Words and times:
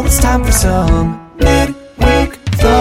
Now 0.00 0.06
it's 0.06 0.18
time 0.18 0.42
for 0.42 0.50
some 0.50 1.30
midweek 1.36 2.32
thoughts. 2.56 2.72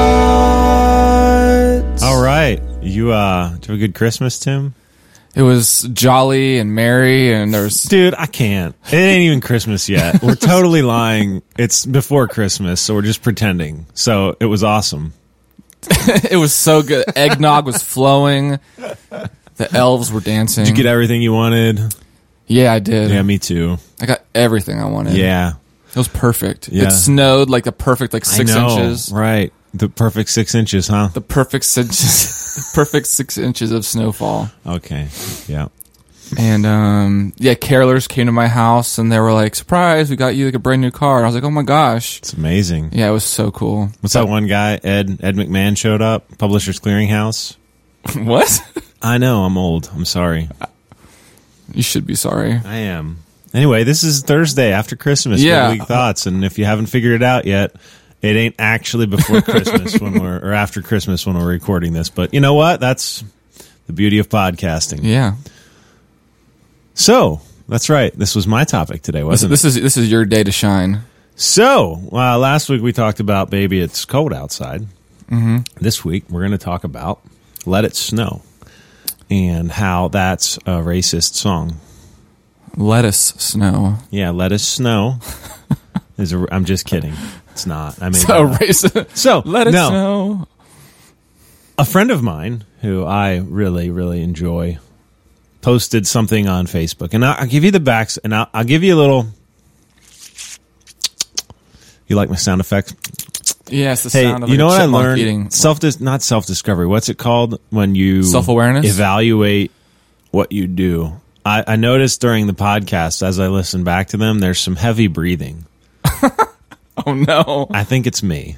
All 2.01 2.23
right. 2.23 2.61
You 2.81 3.11
uh 3.11 3.55
did 3.55 3.67
you 3.67 3.73
have 3.73 3.77
a 3.81 3.87
good 3.87 3.93
Christmas, 3.93 4.39
Tim? 4.39 4.73
It 5.35 5.41
was 5.41 5.81
jolly 5.91 6.59
and 6.59 6.73
merry, 6.73 7.33
and 7.33 7.53
there 7.53 7.63
was 7.63 7.83
Dude, 7.83 8.13
I 8.17 8.25
can't. 8.25 8.73
It 8.87 8.93
ain't 8.93 9.23
even 9.23 9.41
Christmas 9.41 9.89
yet. 9.89 10.23
We're 10.23 10.35
totally 10.53 10.81
lying. 10.81 11.41
It's 11.57 11.85
before 11.85 12.29
Christmas, 12.29 12.79
so 12.79 12.93
we're 12.93 13.01
just 13.01 13.21
pretending. 13.21 13.85
So 13.93 14.37
it 14.39 14.45
was 14.45 14.63
awesome. 14.63 15.11
it 15.91 16.39
was 16.39 16.53
so 16.53 16.81
good. 16.81 17.03
Eggnog 17.17 17.65
was 17.65 17.83
flowing. 17.83 18.59
The 19.57 19.69
elves 19.73 20.09
were 20.09 20.21
dancing. 20.21 20.63
Did 20.63 20.69
you 20.69 20.83
get 20.83 20.85
everything 20.85 21.21
you 21.21 21.33
wanted? 21.33 21.81
yeah, 22.47 22.71
I 22.71 22.79
did. 22.79 23.11
Yeah, 23.11 23.23
me 23.23 23.39
too. 23.39 23.77
I 23.99 24.05
got 24.05 24.21
everything 24.33 24.79
I 24.79 24.85
wanted. 24.85 25.17
Yeah. 25.17 25.55
It 25.89 25.95
was 25.95 26.07
perfect. 26.07 26.69
Yeah. 26.69 26.87
It 26.87 26.91
snowed 26.91 27.49
like 27.49 27.63
the 27.63 27.71
perfect 27.71 28.13
like 28.13 28.25
six 28.25 28.51
I 28.51 28.59
know. 28.59 28.69
inches. 28.77 29.11
Right. 29.11 29.51
The 29.73 29.89
perfect 29.89 30.29
six 30.29 30.55
inches, 30.55 30.87
huh? 30.87 31.09
The 31.13 31.21
perfect 31.21 31.65
six, 31.65 32.71
perfect 32.73 33.07
six 33.07 33.37
inches 33.37 33.71
of 33.71 33.85
snowfall. 33.85 34.49
Okay. 34.65 35.07
Yeah. 35.47 35.67
And 36.37 36.65
um, 36.65 37.33
yeah, 37.37 37.55
carolers 37.55 38.07
came 38.07 38.27
to 38.27 38.31
my 38.31 38.47
house 38.47 38.97
and 38.97 39.11
they 39.11 39.19
were 39.19 39.33
like, 39.33 39.55
"Surprise! 39.55 40.09
We 40.09 40.15
got 40.15 40.35
you 40.35 40.45
like 40.45 40.53
a 40.53 40.59
brand 40.59 40.81
new 40.81 40.91
car." 40.91 41.17
And 41.17 41.25
I 41.25 41.27
was 41.27 41.35
like, 41.35 41.43
"Oh 41.43 41.49
my 41.49 41.63
gosh!" 41.63 42.19
It's 42.19 42.33
amazing. 42.33 42.89
Yeah, 42.93 43.09
it 43.09 43.13
was 43.13 43.23
so 43.23 43.49
cool. 43.51 43.89
What's 44.01 44.13
that 44.13 44.27
one 44.27 44.45
guy, 44.45 44.75
Ed 44.83 45.19
Ed 45.21 45.35
McMahon 45.35 45.75
showed 45.77 46.01
up, 46.03 46.37
Publishers 46.37 46.79
Clearinghouse? 46.79 47.55
what? 48.15 48.83
I 49.01 49.17
know, 49.17 49.43
I'm 49.43 49.57
old. 49.57 49.89
I'm 49.93 50.05
sorry. 50.05 50.49
You 51.73 51.81
should 51.83 52.05
be 52.05 52.15
sorry. 52.15 52.53
I 52.63 52.75
am. 52.75 53.19
Anyway, 53.53 53.83
this 53.83 54.03
is 54.03 54.21
Thursday 54.21 54.71
after 54.71 54.95
Christmas. 54.95 55.41
Yeah. 55.41 55.69
Midweek 55.69 55.87
thoughts, 55.87 56.25
and 56.27 56.45
if 56.45 56.59
you 56.59 56.65
haven't 56.65 56.85
figured 56.87 57.13
it 57.13 57.23
out 57.23 57.45
yet, 57.45 57.75
it 58.21 58.35
ain't 58.35 58.55
actually 58.59 59.07
before 59.07 59.41
Christmas 59.41 59.99
when 59.99 60.19
we're 60.21 60.37
or 60.37 60.53
after 60.53 60.81
Christmas 60.81 61.25
when 61.25 61.37
we're 61.37 61.47
recording 61.47 61.93
this. 61.93 62.09
But 62.09 62.33
you 62.33 62.41
know 62.41 62.53
what? 62.53 62.79
That's 62.79 63.23
the 63.87 63.93
beauty 63.93 64.19
of 64.19 64.29
podcasting. 64.29 64.99
Yeah. 65.03 65.35
So 66.93 67.41
that's 67.67 67.89
right. 67.89 68.13
This 68.13 68.35
was 68.35 68.45
my 68.45 68.65
topic 68.65 69.01
today, 69.01 69.23
wasn't 69.23 69.51
this 69.51 69.63
is 69.65 69.75
this 69.75 69.97
is 69.97 70.11
your 70.11 70.25
day 70.25 70.43
to 70.43 70.51
shine. 70.51 71.01
So 71.35 72.01
uh, 72.11 72.37
last 72.37 72.69
week 72.69 72.81
we 72.81 72.91
talked 72.91 73.19
about 73.19 73.49
baby, 73.49 73.79
it's 73.79 74.05
cold 74.05 74.33
outside. 74.33 74.81
Mm-hmm. 75.29 75.59
This 75.79 76.03
week 76.03 76.25
we're 76.29 76.41
going 76.41 76.51
to 76.51 76.57
talk 76.57 76.83
about 76.83 77.21
"Let 77.65 77.85
It 77.85 77.95
Snow" 77.95 78.41
and 79.29 79.71
how 79.71 80.09
that's 80.09 80.57
a 80.57 80.81
racist 80.81 81.35
song. 81.35 81.79
Lettuce 82.79 83.19
snow. 83.37 83.97
Yeah, 84.09 84.29
"Let 84.31 84.51
Us 84.53 84.63
Snow." 84.63 85.19
is 86.17 86.31
a, 86.33 86.45
I'm 86.51 86.63
just 86.65 86.85
kidding. 86.85 87.13
It's 87.51 87.65
not. 87.65 88.01
I 88.01 88.05
mean, 88.05 88.13
So 88.13 88.47
racist. 88.47 89.17
so 89.17 89.41
Let 89.45 89.67
it 89.67 89.71
no. 89.71 89.89
snow. 89.89 90.47
a 91.77 91.83
friend 91.85 92.09
of 92.09 92.23
mine 92.23 92.63
who 92.81 93.03
I 93.03 93.37
really, 93.37 93.89
really 93.89 94.21
enjoy 94.23 94.79
posted 95.61 96.07
something 96.07 96.47
on 96.47 96.67
Facebook, 96.67 97.13
and 97.13 97.25
I'll, 97.25 97.35
I'll 97.41 97.47
give 97.47 97.65
you 97.65 97.71
the 97.71 97.81
backs, 97.81 98.17
and 98.17 98.33
I'll, 98.33 98.47
I'll 98.53 98.63
give 98.63 98.81
you 98.81 98.95
a 98.95 98.99
little. 98.99 99.27
You 102.07 102.15
like 102.15 102.29
my 102.29 102.35
sound 102.37 102.61
effects? 102.61 102.93
Yes, 103.69 104.03
the 104.03 104.09
Hey, 104.09 104.23
sound 104.23 104.43
of 104.43 104.49
you 104.49 104.53
like 104.55 104.59
know 104.59 104.67
what 104.67 104.81
I 104.81 104.85
learned? 104.85 105.19
Eating. 105.19 105.49
Self, 105.51 105.79
dis- 105.79 105.99
not 105.99 106.21
self 106.23 106.45
discovery. 106.47 106.87
What's 106.87 107.09
it 107.09 107.17
called 107.17 107.59
when 107.71 107.93
you 107.93 108.23
Self-awareness? 108.23 108.85
Evaluate 108.89 109.71
what 110.31 110.51
you 110.53 110.65
do. 110.65 111.19
I, 111.45 111.63
I 111.65 111.75
noticed 111.77 112.21
during 112.21 112.47
the 112.47 112.53
podcast 112.53 113.21
as 113.23 113.39
I 113.39 113.47
listened 113.47 113.85
back 113.85 114.09
to 114.09 114.17
them, 114.17 114.39
there's 114.39 114.59
some 114.59 114.75
heavy 114.75 115.07
breathing. 115.07 115.65
Oh 117.07 117.13
no! 117.13 117.67
I 117.71 117.85
think 117.85 118.07
it's 118.07 118.21
me. 118.21 118.57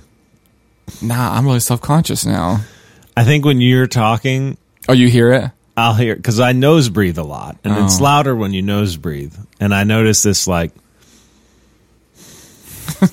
Nah, 0.99 1.37
I'm 1.37 1.45
really 1.45 1.59
self 1.59 1.79
conscious 1.79 2.25
now. 2.25 2.61
I 3.15 3.23
think 3.23 3.45
when 3.45 3.61
you're 3.61 3.85
talking, 3.85 4.57
Oh, 4.89 4.93
you 4.93 5.09
hear 5.09 5.31
it? 5.31 5.51
I'll 5.77 5.93
hear 5.93 6.15
because 6.15 6.39
I 6.39 6.51
nose 6.51 6.89
breathe 6.89 7.19
a 7.19 7.23
lot, 7.23 7.57
and 7.63 7.77
it's 7.85 7.99
Oh. 8.01 8.03
louder 8.03 8.35
when 8.35 8.51
you 8.51 8.63
nose 8.63 8.97
breathe. 8.97 9.35
And 9.59 9.75
I 9.75 9.83
notice 9.83 10.23
this 10.23 10.47
like, 10.47 10.71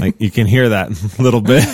like 0.00 0.20
you 0.20 0.30
can 0.30 0.46
hear 0.46 0.70
that 0.70 0.90
a 1.18 1.22
little 1.22 1.40
bit. 1.40 1.64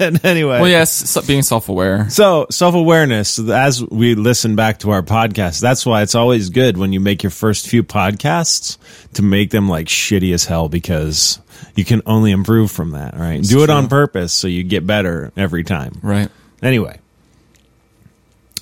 anyway, 0.24 0.60
Well, 0.60 0.68
yes, 0.68 1.26
being 1.26 1.42
self 1.42 1.68
aware. 1.68 2.08
So 2.10 2.46
self 2.50 2.74
awareness. 2.74 3.38
As 3.38 3.82
we 3.84 4.14
listen 4.14 4.56
back 4.56 4.78
to 4.80 4.90
our 4.90 5.02
podcast, 5.02 5.60
that's 5.60 5.84
why 5.84 6.02
it's 6.02 6.14
always 6.14 6.50
good 6.50 6.76
when 6.76 6.92
you 6.92 7.00
make 7.00 7.22
your 7.22 7.30
first 7.30 7.68
few 7.68 7.82
podcasts 7.82 8.78
to 9.14 9.22
make 9.22 9.50
them 9.50 9.68
like 9.68 9.86
shitty 9.86 10.32
as 10.34 10.44
hell 10.44 10.68
because 10.68 11.38
you 11.76 11.84
can 11.84 12.02
only 12.06 12.30
improve 12.30 12.70
from 12.70 12.92
that. 12.92 13.14
Right? 13.16 13.42
Do 13.42 13.62
it 13.62 13.70
on 13.70 13.88
purpose 13.88 14.32
so 14.32 14.48
you 14.48 14.62
get 14.62 14.86
better 14.86 15.32
every 15.36 15.64
time. 15.64 15.98
Right. 16.02 16.28
Anyway, 16.62 16.98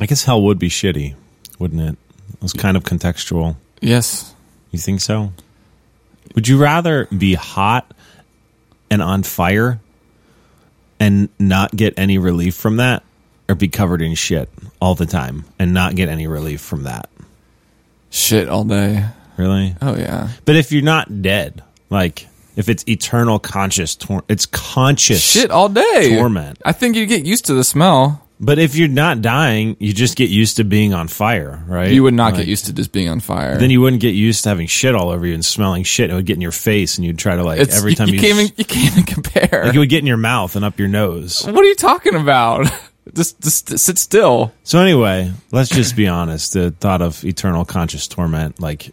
I 0.00 0.06
guess 0.06 0.24
hell 0.24 0.42
would 0.42 0.58
be 0.58 0.68
shitty, 0.68 1.14
wouldn't 1.58 1.80
it? 1.80 1.96
It 2.34 2.42
was 2.42 2.52
kind 2.52 2.76
of 2.76 2.84
contextual. 2.84 3.56
Yes. 3.80 4.34
You 4.70 4.78
think 4.78 5.00
so? 5.00 5.32
Would 6.34 6.46
you 6.46 6.58
rather 6.58 7.06
be 7.06 7.34
hot 7.34 7.90
and 8.91 9.03
on 9.03 9.22
fire 9.22 9.81
and 11.00 11.28
not 11.38 11.75
get 11.75 11.94
any 11.97 12.19
relief 12.19 12.54
from 12.54 12.76
that, 12.78 13.03
or 13.49 13.54
be 13.54 13.69
covered 13.69 14.03
in 14.03 14.15
shit 14.15 14.49
all 14.81 14.94
the 14.94 15.06
time 15.06 15.44
and 15.59 15.72
not 15.72 15.94
get 15.94 16.09
any 16.09 16.26
relief 16.26 16.60
from 16.60 16.82
that? 16.84 17.09
Shit 18.10 18.49
all 18.49 18.65
day. 18.65 19.04
Really? 19.37 19.76
Oh 19.81 19.97
yeah. 19.97 20.28
But 20.44 20.56
if 20.56 20.72
you're 20.72 20.82
not 20.82 21.22
dead, 21.22 21.62
like 21.91 22.26
if 22.56 22.69
it's 22.69 22.82
eternal 22.88 23.38
conscious, 23.38 23.94
tor- 23.94 24.25
it's 24.28 24.47
conscious 24.47 25.20
Shit 25.22 25.50
all 25.53 25.69
day. 25.69 26.16
torment. 26.16 26.60
I 26.65 26.72
think 26.72 26.97
you 26.97 27.06
get 27.06 27.25
used 27.25 27.44
to 27.47 27.55
the 27.55 27.62
smell. 27.62 28.26
But 28.41 28.59
if 28.60 28.76
you're 28.76 28.87
not 28.88 29.21
dying, 29.21 29.76
you 29.81 29.93
just 29.93 30.16
get 30.16 30.31
used 30.31 30.59
to 30.59 30.65
being 30.65 30.94
on 30.94 31.09
fire, 31.09 31.62
right? 31.66 31.91
You 31.91 32.04
would 32.04 32.15
not 32.15 32.34
Like, 32.34 32.43
get 32.43 32.47
used 32.49 32.66
to 32.66 32.72
just 32.72 32.93
being 32.93 33.09
on 33.09 33.19
fire. 33.19 33.59
Then 33.59 33.71
you 33.71 33.81
wouldn't 33.81 34.00
get 34.00 34.15
used 34.15 34.44
to 34.44 34.49
having 34.50 34.69
shit 34.69 34.94
all 34.94 35.10
over 35.10 35.26
you 35.26 35.34
and 35.34 35.44
smelling 35.44 35.82
shit. 35.82 36.10
It 36.10 36.15
would 36.15 36.25
get 36.26 36.34
in 36.37 36.41
your 36.41 36.53
face, 36.53 36.99
and 36.99 37.04
you'd 37.04 37.19
try 37.19 37.34
to 37.34 37.43
like 37.43 37.59
It's, 37.60 37.76
every 37.76 37.97
time 37.97 38.09
you 38.09 38.15
you, 38.15 38.21
can't 38.21 38.38
even 38.38 38.53
you 38.56 38.65
can't 38.65 38.93
even 38.93 39.03
compare. 39.04 39.65
like 39.66 39.75
it 39.75 39.78
would 39.78 39.88
get 39.88 39.99
in 40.00 40.06
your 40.06 40.16
mouth 40.16 40.54
and 40.54 40.65
up 40.65 40.78
your 40.78 40.88
nose. 40.88 41.44
what 41.44 41.56
are 41.59 41.65
you 41.69 41.75
talking 41.75 42.15
about? 42.15 42.66
just 43.15 43.41
just 43.41 43.76
sit 43.78 43.99
still. 43.99 44.53
So 44.62 44.78
anyway, 44.78 45.32
let's 45.50 45.70
just 45.70 45.97
be 45.97 46.06
honest. 46.06 46.53
The 46.53 46.70
thought 46.70 47.03
of 47.03 47.25
eternal 47.25 47.65
conscious 47.65 48.06
torment, 48.06 48.60
like, 48.60 48.93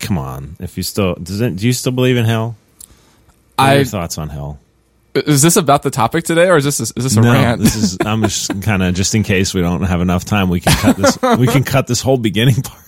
come 0.00 0.18
on. 0.18 0.56
If 0.60 0.76
you 0.76 0.82
still 0.82 1.14
does 1.14 1.40
it, 1.40 1.56
do 1.56 1.66
you 1.66 1.72
still 1.72 1.92
believe 1.92 2.18
in 2.18 2.26
hell? 2.26 2.56
What 3.56 3.64
are 3.68 3.70
I 3.70 3.74
your 3.76 3.84
thoughts 3.86 4.18
on 4.18 4.28
hell? 4.28 4.58
Is 5.14 5.42
this 5.42 5.56
about 5.56 5.82
the 5.82 5.90
topic 5.90 6.24
today, 6.24 6.48
or 6.48 6.56
is 6.56 6.64
this 6.64 6.80
is 6.80 6.92
this 6.92 7.16
a 7.16 7.20
no, 7.20 7.32
rant? 7.32 7.60
this 7.60 7.76
is. 7.76 7.98
I'm 8.04 8.22
just 8.22 8.60
kind 8.62 8.82
of 8.82 8.94
just 8.94 9.14
in 9.14 9.22
case 9.22 9.54
we 9.54 9.60
don't 9.60 9.82
have 9.82 10.00
enough 10.00 10.24
time. 10.24 10.48
We 10.48 10.60
can 10.60 10.72
cut 10.72 10.96
this. 10.96 11.18
we 11.38 11.46
can 11.46 11.64
cut 11.64 11.86
this 11.86 12.00
whole 12.00 12.16
beginning 12.16 12.62
part 12.62 12.82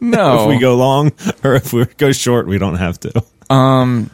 no. 0.00 0.42
if 0.42 0.48
we 0.48 0.58
go 0.58 0.76
long, 0.76 1.12
or 1.42 1.54
if 1.54 1.72
we 1.72 1.84
go 1.84 2.12
short, 2.12 2.46
we 2.46 2.58
don't 2.58 2.76
have 2.76 2.98
to. 3.00 3.24
Um, 3.50 4.10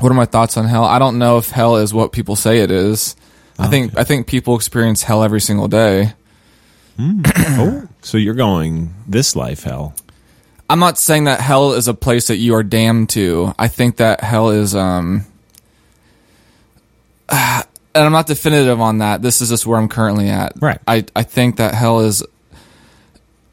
what 0.00 0.10
are 0.10 0.14
my 0.14 0.24
thoughts 0.24 0.56
on 0.56 0.66
hell? 0.66 0.84
I 0.84 0.98
don't 0.98 1.18
know 1.18 1.38
if 1.38 1.50
hell 1.50 1.76
is 1.76 1.92
what 1.92 2.12
people 2.12 2.36
say 2.36 2.58
it 2.58 2.70
is. 2.70 3.16
I 3.58 3.68
think 3.68 3.96
I 3.96 4.04
think 4.04 4.26
people 4.26 4.56
experience 4.56 5.02
hell 5.02 5.22
every 5.22 5.40
single 5.40 5.68
day. 5.68 6.14
oh, 6.98 7.88
so 8.02 8.18
you're 8.18 8.34
going 8.34 8.94
this 9.06 9.36
life 9.36 9.64
hell? 9.64 9.94
I'm 10.70 10.78
not 10.78 10.98
saying 10.98 11.24
that 11.24 11.40
hell 11.40 11.72
is 11.72 11.88
a 11.88 11.94
place 11.94 12.28
that 12.28 12.36
you 12.36 12.54
are 12.54 12.62
damned 12.62 13.10
to. 13.10 13.54
I 13.58 13.68
think 13.68 13.96
that 13.96 14.22
hell 14.22 14.50
is 14.50 14.74
um 14.74 15.26
and 17.94 18.04
I'm 18.04 18.12
not 18.12 18.26
definitive 18.26 18.80
on 18.80 18.98
that. 18.98 19.22
This 19.22 19.40
is 19.40 19.48
just 19.48 19.66
where 19.66 19.78
I'm 19.78 19.88
currently 19.88 20.28
at. 20.28 20.52
Right. 20.60 20.78
I 20.86 21.04
I 21.16 21.22
think 21.22 21.56
that 21.56 21.74
hell 21.74 22.00
is 22.00 22.22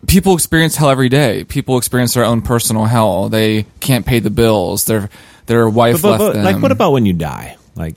people 0.08 0.34
experience 0.34 0.76
hell 0.76 0.90
every 0.90 1.10
day. 1.10 1.44
People 1.44 1.78
experience 1.78 2.14
their 2.14 2.26
own 2.26 2.42
personal 2.42 2.86
hell. 2.86 3.30
They 3.30 3.64
can't 3.80 4.06
pay 4.06 4.20
the 4.20 4.30
bills. 4.30 4.86
Their 4.86 5.10
their 5.46 5.68
wife 5.70 6.02
But, 6.02 6.10
left 6.10 6.20
but, 6.20 6.34
them. 6.34 6.44
like, 6.44 6.62
what 6.62 6.72
about 6.72 6.92
when 6.92 7.06
you 7.06 7.14
die? 7.14 7.58
Like, 7.76 7.96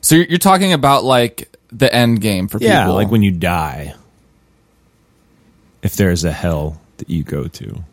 so 0.00 0.16
you're, 0.16 0.26
you're 0.26 0.38
talking 0.38 0.72
about 0.72 1.04
like 1.04 1.54
the 1.72 1.92
end 1.92 2.20
game 2.20 2.48
for 2.48 2.58
yeah, 2.58 2.82
people. 2.84 2.94
like 2.94 3.10
when 3.10 3.22
you 3.22 3.30
die. 3.30 3.94
If 5.82 5.96
there's 5.96 6.24
a 6.24 6.32
hell 6.32 6.80
that 6.96 7.10
you 7.10 7.24
go 7.24 7.46
to, 7.46 7.84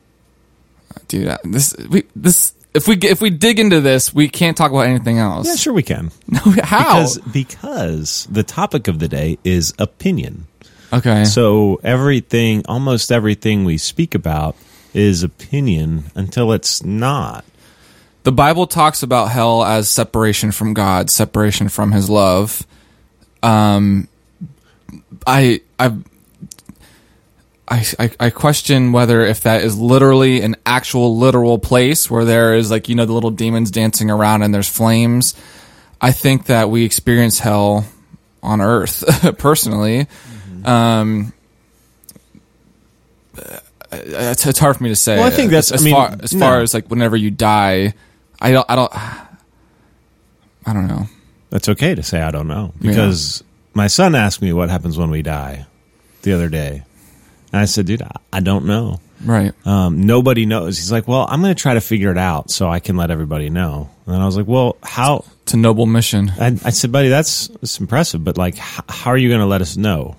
dude, 1.09 1.35
this 1.43 1.75
we 1.89 2.03
this 2.15 2.53
if 2.73 2.87
we 2.87 2.95
if 2.97 3.21
we 3.21 3.29
dig 3.29 3.59
into 3.59 3.81
this, 3.81 4.13
we 4.13 4.29
can't 4.29 4.55
talk 4.55 4.71
about 4.71 4.87
anything 4.87 5.17
else. 5.19 5.47
yeah, 5.47 5.55
sure 5.55 5.73
we 5.73 5.83
can. 5.83 6.11
No, 6.27 6.39
how? 6.63 6.99
Because 6.99 7.17
because 7.19 8.27
the 8.31 8.43
topic 8.43 8.87
of 8.87 8.99
the 8.99 9.07
day 9.07 9.37
is 9.43 9.73
opinion. 9.79 10.47
okay. 10.93 11.25
So 11.25 11.79
everything, 11.83 12.63
almost 12.67 13.11
everything 13.11 13.65
we 13.65 13.77
speak 13.77 14.15
about 14.15 14.55
is 14.93 15.23
opinion 15.23 16.05
until 16.15 16.51
it's 16.53 16.83
not. 16.83 17.43
the 18.23 18.31
Bible 18.31 18.67
talks 18.67 19.03
about 19.03 19.31
hell 19.31 19.63
as 19.63 19.89
separation 19.89 20.51
from 20.51 20.73
God, 20.73 21.09
separation 21.09 21.69
from 21.69 21.91
His 21.91 22.09
love. 22.09 22.65
Um, 23.43 24.07
I 25.25 25.61
I 25.79 25.95
I, 27.67 27.85
I, 27.99 28.11
I 28.19 28.29
question 28.31 28.91
whether 28.91 29.21
if 29.21 29.41
that 29.41 29.63
is 29.63 29.77
literally 29.79 30.41
an 30.41 30.55
actual 30.65 31.17
literal 31.17 31.57
place 31.57 32.09
where 32.11 32.25
there 32.25 32.55
is 32.55 32.69
like 32.69 32.89
you 32.89 32.95
know 32.95 33.05
the 33.05 33.13
little 33.13 33.31
demons 33.31 33.71
dancing 33.71 34.09
around 34.11 34.41
and 34.41 34.53
there's 34.53 34.67
flames. 34.69 35.35
I 36.01 36.11
think 36.11 36.47
that 36.47 36.69
we 36.69 36.83
experience 36.83 37.39
hell 37.39 37.85
on 38.43 38.59
Earth 38.59 39.03
personally. 39.37 40.07
Um, 40.65 41.31
it's, 43.91 44.45
it's 44.45 44.59
hard 44.59 44.77
for 44.77 44.83
me 44.83 44.89
to 44.89 44.95
say. 44.95 45.17
Well, 45.17 45.27
I 45.27 45.29
think 45.29 45.51
that's- 45.51 45.71
as, 45.71 45.81
I 45.81 45.85
mean, 45.85 45.93
far 45.93 46.15
as 46.21 46.33
no. 46.33 46.39
far 46.39 46.61
as 46.61 46.73
like 46.73 46.87
whenever 46.87 47.15
you 47.15 47.31
die. 47.31 47.93
I 48.39 48.51
don't. 48.51 48.65
I 48.69 48.75
don't. 48.75 48.91
I 50.65 50.73
don't 50.73 50.87
know. 50.87 51.07
That's 51.49 51.69
okay 51.69 51.95
to 51.95 52.03
say 52.03 52.21
I 52.21 52.31
don't 52.31 52.47
know 52.47 52.73
because 52.81 53.43
my 53.73 53.87
son 53.87 54.15
asked 54.15 54.41
me 54.41 54.53
what 54.53 54.69
happens 54.69 54.97
when 54.97 55.09
we 55.09 55.21
die 55.21 55.65
the 56.21 56.33
other 56.33 56.49
day. 56.49 56.83
And 57.51 57.61
I 57.61 57.65
said, 57.65 57.85
dude, 57.85 58.01
I- 58.33 58.39
don't 58.39 58.65
know. 58.65 58.99
Right. 59.23 59.53
Um, 59.67 60.05
nobody 60.07 60.45
knows. 60.47 60.77
He's 60.77 60.91
like, 60.91 61.07
well, 61.07 61.27
I'm 61.29 61.41
going 61.41 61.53
to 61.53 61.61
try 61.61 61.75
to 61.75 61.81
figure 61.81 62.09
it 62.11 62.17
out 62.17 62.49
so 62.49 62.67
I 62.69 62.79
can 62.79 62.97
let 62.97 63.11
everybody 63.11 63.49
know. 63.51 63.89
And 64.07 64.15
I 64.15 64.25
was 64.25 64.35
like, 64.35 64.47
well, 64.47 64.77
how? 64.81 65.25
It's 65.43 65.53
a 65.53 65.57
noble 65.57 65.85
mission. 65.85 66.31
I, 66.39 66.47
I 66.65 66.69
said, 66.71 66.91
buddy, 66.91 67.09
that's, 67.09 67.49
that's 67.49 67.79
impressive, 67.79 68.23
but 68.23 68.37
like, 68.37 68.55
h- 68.57 68.81
how 68.89 69.11
are 69.11 69.17
you 69.17 69.29
going 69.29 69.41
to 69.41 69.45
let 69.45 69.61
us 69.61 69.77
know? 69.77 70.15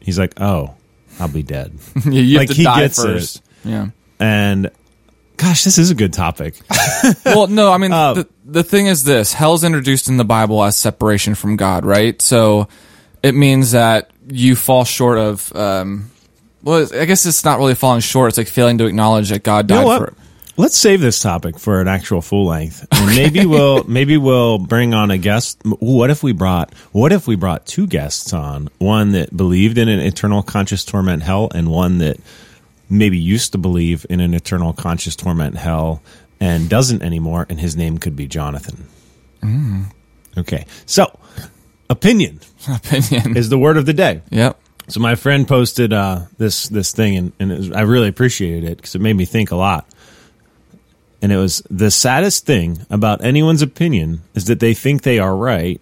He's 0.00 0.18
like, 0.18 0.40
oh, 0.40 0.74
I'll 1.18 1.28
be 1.28 1.42
dead. 1.42 1.78
you 2.06 2.12
you 2.22 2.38
Like, 2.38 2.48
have 2.48 2.54
to 2.56 2.58
he 2.62 2.64
die 2.64 2.80
gets 2.80 2.98
it. 2.98 3.02
first. 3.02 3.42
Yeah. 3.64 3.88
and 4.18 4.70
gosh, 5.36 5.64
this 5.64 5.76
is 5.76 5.90
a 5.90 5.94
good 5.94 6.14
topic. 6.14 6.54
well, 7.26 7.46
no, 7.46 7.70
I 7.70 7.76
mean, 7.76 7.92
Uh, 7.92 8.14
the, 8.14 8.28
the 8.46 8.62
thing 8.62 8.86
is 8.86 9.04
this 9.04 9.34
hell's 9.34 9.64
introduced 9.64 10.08
in 10.08 10.16
the 10.16 10.24
Bible 10.24 10.62
as 10.64 10.76
separation 10.78 11.34
from 11.34 11.56
God, 11.56 11.84
right? 11.84 12.20
So 12.22 12.68
it 13.22 13.34
means 13.34 13.72
that 13.72 14.10
you 14.30 14.56
fall 14.56 14.84
short 14.84 15.18
of, 15.18 15.54
um, 15.54 16.10
well, 16.62 16.88
I 16.94 17.04
guess 17.04 17.26
it's 17.26 17.44
not 17.44 17.58
really 17.58 17.74
falling 17.74 18.00
short. 18.00 18.30
It's 18.30 18.38
like 18.38 18.48
failing 18.48 18.78
to 18.78 18.86
acknowledge 18.86 19.30
that 19.30 19.42
God 19.42 19.70
You 19.70 19.76
died 19.76 19.84
know 19.86 19.96
for 19.98 20.04
what? 20.04 20.14
Let's 20.56 20.76
save 20.76 21.00
this 21.00 21.22
topic 21.22 21.58
for 21.58 21.80
an 21.80 21.88
actual 21.88 22.20
full 22.20 22.44
length, 22.46 22.86
and 22.92 23.06
maybe 23.16 23.46
we'll 23.46 23.84
maybe 23.84 24.18
we'll 24.18 24.58
bring 24.58 24.92
on 24.92 25.10
a 25.10 25.16
guest. 25.16 25.58
What 25.64 26.10
if 26.10 26.22
we 26.22 26.32
brought 26.32 26.74
What 26.92 27.12
if 27.12 27.26
we 27.26 27.34
brought 27.36 27.64
two 27.64 27.86
guests 27.86 28.34
on? 28.34 28.68
One 28.78 29.12
that 29.12 29.34
believed 29.34 29.78
in 29.78 29.88
an 29.88 30.00
eternal 30.00 30.42
conscious 30.42 30.84
torment 30.84 31.22
hell, 31.22 31.50
and 31.54 31.70
one 31.70 31.98
that 31.98 32.18
maybe 32.90 33.16
used 33.16 33.52
to 33.52 33.58
believe 33.58 34.04
in 34.10 34.20
an 34.20 34.34
eternal 34.34 34.74
conscious 34.74 35.16
torment 35.16 35.56
hell 35.56 36.02
and 36.40 36.68
doesn't 36.68 37.00
anymore. 37.02 37.46
And 37.48 37.58
his 37.58 37.74
name 37.74 37.96
could 37.96 38.16
be 38.16 38.26
Jonathan. 38.26 38.86
Mm. 39.42 39.84
Okay, 40.36 40.66
so 40.84 41.18
opinion 41.88 42.40
opinion. 42.68 43.34
is 43.36 43.48
the 43.48 43.58
word 43.58 43.78
of 43.78 43.86
the 43.86 43.94
day. 43.94 44.20
yep. 44.30 44.60
So 44.88 45.00
my 45.00 45.14
friend 45.14 45.46
posted 45.46 45.92
uh, 45.92 46.22
this 46.38 46.68
this 46.68 46.92
thing, 46.92 47.16
and, 47.16 47.32
and 47.38 47.50
was, 47.50 47.72
I 47.72 47.82
really 47.82 48.08
appreciated 48.08 48.64
it 48.64 48.76
because 48.76 48.94
it 48.94 49.00
made 49.00 49.16
me 49.16 49.24
think 49.24 49.50
a 49.50 49.56
lot. 49.56 49.86
And 51.22 51.30
it 51.30 51.36
was 51.36 51.62
the 51.70 51.90
saddest 51.90 52.46
thing 52.46 52.86
about 52.88 53.22
anyone's 53.22 53.62
opinion 53.62 54.22
is 54.34 54.46
that 54.46 54.58
they 54.58 54.74
think 54.74 55.02
they 55.02 55.18
are 55.18 55.36
right 55.36 55.80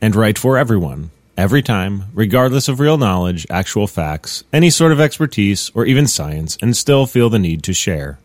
and 0.00 0.16
right 0.16 0.36
for 0.36 0.58
everyone 0.58 1.10
every 1.36 1.62
time, 1.62 2.04
regardless 2.12 2.68
of 2.68 2.80
real 2.80 2.98
knowledge, 2.98 3.46
actual 3.48 3.86
facts, 3.86 4.44
any 4.52 4.68
sort 4.68 4.92
of 4.92 5.00
expertise, 5.00 5.70
or 5.74 5.86
even 5.86 6.06
science, 6.06 6.58
and 6.60 6.76
still 6.76 7.06
feel 7.06 7.30
the 7.30 7.38
need 7.38 7.62
to 7.62 7.72
share. 7.72 8.18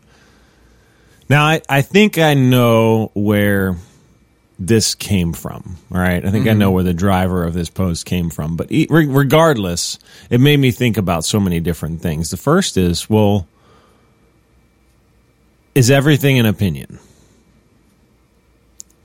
Now, 1.28 1.44
I, 1.44 1.62
I 1.68 1.82
think 1.82 2.18
I 2.18 2.34
know 2.34 3.10
where 3.14 3.76
this 4.58 4.94
came 4.94 5.32
from. 5.32 5.76
All 5.92 5.98
right. 5.98 6.24
I 6.24 6.30
think 6.30 6.46
I 6.46 6.50
mm-hmm. 6.50 6.58
know 6.58 6.70
where 6.70 6.84
the 6.84 6.94
driver 6.94 7.44
of 7.44 7.52
this 7.54 7.68
post 7.68 8.06
came 8.06 8.30
from. 8.30 8.56
But 8.56 8.68
regardless, 8.88 9.98
it 10.30 10.40
made 10.40 10.58
me 10.58 10.70
think 10.70 10.96
about 10.96 11.24
so 11.24 11.38
many 11.38 11.60
different 11.60 12.00
things. 12.00 12.30
The 12.30 12.36
first 12.36 12.76
is 12.76 13.08
well, 13.10 13.46
is 15.74 15.90
everything 15.90 16.38
an 16.38 16.46
opinion? 16.46 16.98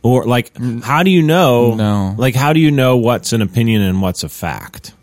Or 0.04 0.26
like, 0.26 0.54
mm. 0.54 0.82
how 0.82 1.04
do 1.04 1.12
you 1.12 1.22
know? 1.22 1.76
No. 1.76 2.16
Like, 2.18 2.34
how 2.34 2.54
do 2.54 2.60
you 2.60 2.72
know 2.72 2.98
what's 2.98 3.34
an 3.34 3.42
opinion 3.42 3.82
and 3.82 4.02
what's 4.02 4.24
a 4.24 4.30
fact? 4.30 4.94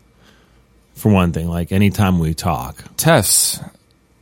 For 0.95 1.09
one 1.09 1.31
thing, 1.31 1.47
like 1.47 1.71
anytime 1.71 2.19
we 2.19 2.33
talk, 2.33 2.83
Tests. 2.97 3.61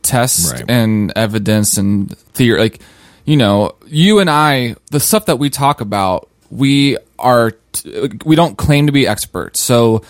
Tests 0.02 0.52
Right. 0.52 0.64
and 0.68 1.12
evidence 1.16 1.76
and 1.76 2.16
theory. 2.16 2.60
Like, 2.60 2.80
you 3.28 3.36
know, 3.36 3.74
you 3.86 4.20
and 4.20 4.30
I, 4.30 4.74
the 4.90 5.00
stuff 5.00 5.26
that 5.26 5.38
we 5.38 5.50
talk 5.50 5.82
about, 5.82 6.30
we 6.50 6.96
are, 7.18 7.50
t- 7.72 8.08
we 8.24 8.36
don't 8.36 8.56
claim 8.56 8.86
to 8.86 8.92
be 8.92 9.06
experts. 9.06 9.60
So 9.60 10.02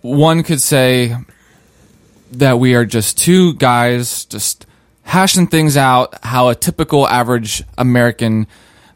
one 0.00 0.42
could 0.42 0.60
say 0.60 1.16
that 2.32 2.58
we 2.58 2.74
are 2.74 2.84
just 2.84 3.18
two 3.18 3.54
guys 3.54 4.24
just 4.24 4.66
hashing 5.04 5.46
things 5.46 5.76
out 5.76 6.24
how 6.24 6.48
a 6.48 6.56
typical 6.56 7.06
average 7.06 7.62
American 7.78 8.48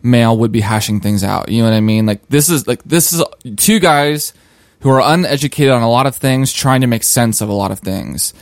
male 0.03 0.37
would 0.37 0.51
be 0.51 0.61
hashing 0.61 0.99
things 0.99 1.23
out. 1.23 1.49
You 1.49 1.63
know 1.63 1.71
what 1.71 1.77
I 1.77 1.81
mean? 1.81 2.07
Like 2.07 2.29
this 2.29 2.51
is 2.51 2.67
like 2.67 2.83
this 2.83 3.13
is 3.13 3.23
two 3.55 3.79
guys 3.79 4.35
who 4.81 4.91
are 4.91 5.15
uneducated 5.15 5.73
on 5.73 5.83
a 5.83 5.91
lot 5.91 6.09
of 6.09 6.17
things 6.17 6.53
trying 6.53 6.81
to 6.81 6.89
make 6.89 7.05
sense 7.05 7.41
of 7.41 7.49
a 7.49 7.53
lot 7.53 7.71
of 7.71 7.79
things. 7.79 8.35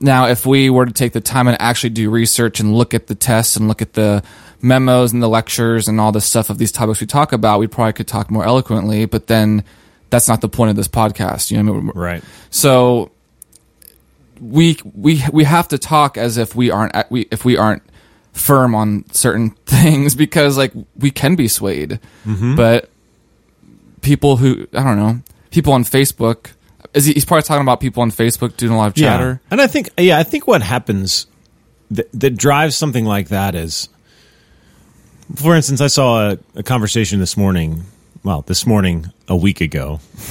Now, 0.00 0.26
if 0.26 0.44
we 0.44 0.70
were 0.70 0.86
to 0.86 0.92
take 0.92 1.12
the 1.12 1.20
time 1.20 1.48
and 1.48 1.56
actually 1.60 1.90
do 1.90 2.10
research 2.10 2.60
and 2.60 2.74
look 2.74 2.94
at 2.94 3.06
the 3.06 3.14
tests 3.14 3.56
and 3.56 3.68
look 3.68 3.80
at 3.80 3.92
the 3.92 4.22
memos 4.60 5.12
and 5.12 5.22
the 5.22 5.28
lectures 5.28 5.88
and 5.88 6.00
all 6.00 6.10
the 6.10 6.20
stuff 6.20 6.50
of 6.50 6.58
these 6.58 6.72
topics 6.72 7.00
we 7.00 7.06
talk 7.06 7.32
about, 7.32 7.60
we 7.60 7.66
probably 7.66 7.92
could 7.92 8.08
talk 8.08 8.30
more 8.30 8.44
eloquently, 8.44 9.04
but 9.04 9.26
then 9.28 9.64
that's 10.10 10.28
not 10.28 10.40
the 10.40 10.48
point 10.48 10.70
of 10.70 10.76
this 10.76 10.88
podcast. 10.88 11.50
You 11.50 11.62
know 11.62 11.74
I 11.74 11.80
mean? 11.80 11.92
right? 11.94 12.24
So 12.50 13.10
we 14.40 14.78
we 14.94 15.22
we 15.32 15.44
have 15.44 15.68
to 15.68 15.78
talk 15.78 16.16
as 16.16 16.38
if 16.38 16.54
we 16.54 16.70
aren't 16.70 16.94
we 17.10 17.28
if 17.30 17.44
we 17.44 17.56
aren't 17.56 17.82
firm 18.32 18.74
on 18.74 19.04
certain 19.12 19.50
things 19.66 20.14
because 20.14 20.58
like 20.58 20.72
we 20.96 21.10
can 21.10 21.36
be 21.36 21.48
swayed. 21.48 22.00
Mm-hmm. 22.26 22.56
But 22.56 22.90
people 24.02 24.36
who 24.36 24.66
I 24.72 24.82
don't 24.82 24.96
know, 24.96 25.20
people 25.50 25.72
on 25.72 25.84
Facebook 25.84 26.50
is 26.92 27.06
he, 27.06 27.12
he's 27.14 27.24
probably 27.24 27.42
talking 27.42 27.62
about 27.62 27.80
people 27.80 28.02
on 28.02 28.10
Facebook 28.10 28.56
doing 28.56 28.72
a 28.72 28.76
lot 28.76 28.88
of 28.88 28.94
chatter. 28.94 29.40
And 29.50 29.60
I 29.60 29.66
think, 29.66 29.88
yeah, 29.98 30.18
I 30.18 30.22
think 30.22 30.46
what 30.46 30.62
happens 30.62 31.26
that, 31.90 32.08
that 32.12 32.36
drives 32.36 32.76
something 32.76 33.04
like 33.04 33.28
that 33.28 33.54
is, 33.54 33.88
for 35.36 35.54
instance, 35.54 35.80
I 35.80 35.86
saw 35.86 36.30
a, 36.30 36.38
a 36.56 36.62
conversation 36.62 37.20
this 37.20 37.36
morning. 37.36 37.84
Well, 38.22 38.40
this 38.46 38.66
morning, 38.66 39.12
a 39.28 39.36
week 39.36 39.60
ago, 39.60 40.00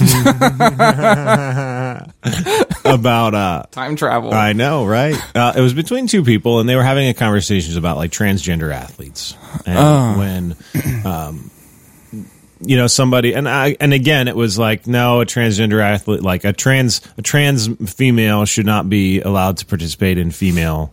about 2.84 3.34
uh, 3.34 3.62
Time 3.70 3.94
travel. 3.94 4.34
I 4.34 4.52
know, 4.52 4.84
right? 4.84 5.14
Uh, 5.32 5.52
it 5.56 5.60
was 5.60 5.74
between 5.74 6.08
two 6.08 6.24
people, 6.24 6.58
and 6.58 6.68
they 6.68 6.74
were 6.74 6.82
having 6.82 7.08
a 7.08 7.14
conversation 7.14 7.78
about 7.78 7.96
like 7.96 8.10
transgender 8.10 8.72
athletes, 8.74 9.36
and 9.64 10.18
when, 10.18 10.56
um, 11.06 11.52
you 12.60 12.76
know, 12.76 12.86
somebody, 12.86 13.34
and 13.34 13.48
I, 13.48 13.76
and 13.80 13.92
again, 13.92 14.28
it 14.28 14.36
was 14.36 14.58
like, 14.58 14.86
no, 14.86 15.20
a 15.20 15.26
transgender 15.26 15.82
athlete, 15.82 16.22
like 16.22 16.44
a 16.44 16.52
trans, 16.52 17.00
a 17.18 17.22
trans 17.22 17.68
female 17.92 18.44
should 18.44 18.66
not 18.66 18.88
be 18.88 19.20
allowed 19.20 19.58
to 19.58 19.66
participate 19.66 20.18
in 20.18 20.30
female, 20.30 20.92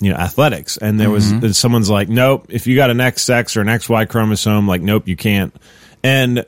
you 0.00 0.10
know, 0.10 0.16
athletics. 0.16 0.76
And 0.76 0.98
there 0.98 1.10
was 1.10 1.32
mm-hmm. 1.32 1.50
someone's 1.50 1.90
like, 1.90 2.08
nope, 2.08 2.46
if 2.48 2.66
you 2.66 2.76
got 2.76 2.90
an 2.90 2.98
XX 2.98 3.56
or 3.56 3.60
an 3.60 3.68
XY 3.68 4.08
chromosome, 4.08 4.66
like, 4.66 4.82
nope, 4.82 5.06
you 5.06 5.16
can't. 5.16 5.54
And 6.02 6.44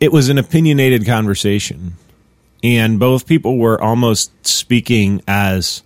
it 0.00 0.10
was 0.10 0.30
an 0.30 0.38
opinionated 0.38 1.06
conversation 1.06 1.94
and 2.62 2.98
both 2.98 3.26
people 3.26 3.58
were 3.58 3.80
almost 3.80 4.32
speaking 4.46 5.22
as 5.28 5.82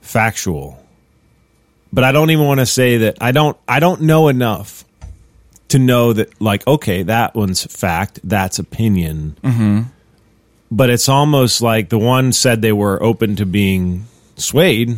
factual 0.00 0.82
but 1.92 2.02
i 2.02 2.10
don't 2.10 2.30
even 2.30 2.46
want 2.46 2.58
to 2.58 2.66
say 2.66 2.98
that 2.98 3.18
i 3.20 3.30
don't 3.30 3.56
i 3.68 3.78
don't 3.78 4.00
know 4.00 4.28
enough 4.28 4.84
to 5.72 5.78
know 5.78 6.12
that 6.12 6.40
like 6.40 6.66
okay 6.66 7.02
that 7.02 7.34
one's 7.34 7.64
fact 7.64 8.20
that's 8.22 8.58
opinion. 8.58 9.36
Mm-hmm. 9.42 9.80
but 10.70 10.90
it's 10.90 11.08
almost 11.08 11.60
like 11.62 11.88
the 11.88 11.98
one 11.98 12.32
said 12.32 12.62
they 12.62 12.72
were 12.72 13.02
open 13.02 13.36
to 13.36 13.46
being 13.46 14.06
swayed 14.36 14.96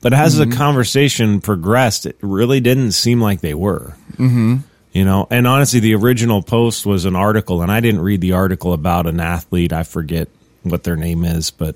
but 0.00 0.12
as 0.12 0.36
the 0.36 0.46
conversation 0.46 1.40
progressed 1.40 2.06
it 2.06 2.16
really 2.20 2.60
didn't 2.60 2.92
seem 2.92 3.20
like 3.20 3.40
they 3.40 3.54
were. 3.54 3.96
You 4.92 5.04
know 5.04 5.26
and 5.30 5.46
honestly 5.46 5.80
the 5.80 5.94
original 5.96 6.42
post 6.42 6.86
was 6.86 7.04
an 7.04 7.14
article 7.16 7.62
and 7.62 7.70
i 7.70 7.80
didn't 7.80 8.00
read 8.00 8.20
the 8.20 8.32
article 8.32 8.72
about 8.72 9.06
an 9.06 9.20
athlete. 9.20 9.72
I 9.72 9.82
forget 9.82 10.28
what 10.62 10.84
their 10.84 10.96
name 10.96 11.24
is 11.24 11.50
but 11.50 11.74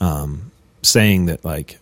um, 0.00 0.50
saying 0.82 1.26
that 1.26 1.44
like 1.44 1.78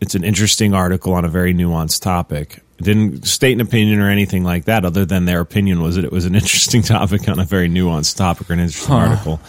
it's 0.00 0.14
an 0.14 0.24
interesting 0.24 0.72
article 0.74 1.12
on 1.14 1.24
a 1.24 1.28
very 1.28 1.52
nuanced 1.54 2.00
topic 2.02 2.62
didn't 2.78 3.26
state 3.26 3.52
an 3.52 3.60
opinion 3.60 4.00
or 4.00 4.10
anything 4.10 4.44
like 4.44 4.66
that 4.66 4.84
other 4.84 5.04
than 5.04 5.24
their 5.24 5.40
opinion 5.40 5.80
was 5.80 5.96
that 5.96 6.04
it 6.04 6.12
was 6.12 6.24
an 6.26 6.34
interesting 6.40 6.82
topic 6.82 7.28
on 7.28 7.38
a 7.38 7.44
very 7.44 7.68
nuanced 7.68 8.16
topic 8.16 8.50
or 8.50 8.52
an 8.52 8.60
interesting 8.60 8.94
article 8.94 9.40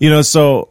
you 0.00 0.10
know 0.10 0.20
so 0.22 0.68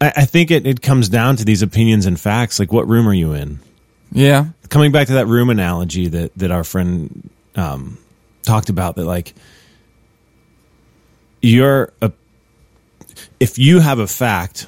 I, 0.00 0.12
I 0.16 0.24
think 0.26 0.50
it, 0.50 0.66
it 0.66 0.82
comes 0.82 1.08
down 1.08 1.36
to 1.36 1.44
these 1.44 1.62
opinions 1.62 2.04
and 2.06 2.20
facts 2.20 2.58
like 2.58 2.72
what 2.72 2.86
room 2.86 3.08
are 3.08 3.14
you 3.14 3.32
in 3.32 3.58
Yeah. 4.12 4.46
coming 4.68 4.92
back 4.92 5.06
to 5.06 5.14
that 5.14 5.26
room 5.26 5.48
analogy 5.50 6.08
that 6.08 6.32
that 6.36 6.50
our 6.50 6.64
friend 6.64 7.30
um, 7.56 7.96
talked 8.42 8.68
about 8.68 8.96
that 8.96 9.06
like 9.06 9.34
you're 11.40 11.92
a 12.02 12.12
if 13.40 13.58
you 13.58 13.80
have 13.80 13.98
a 13.98 14.06
fact 14.06 14.66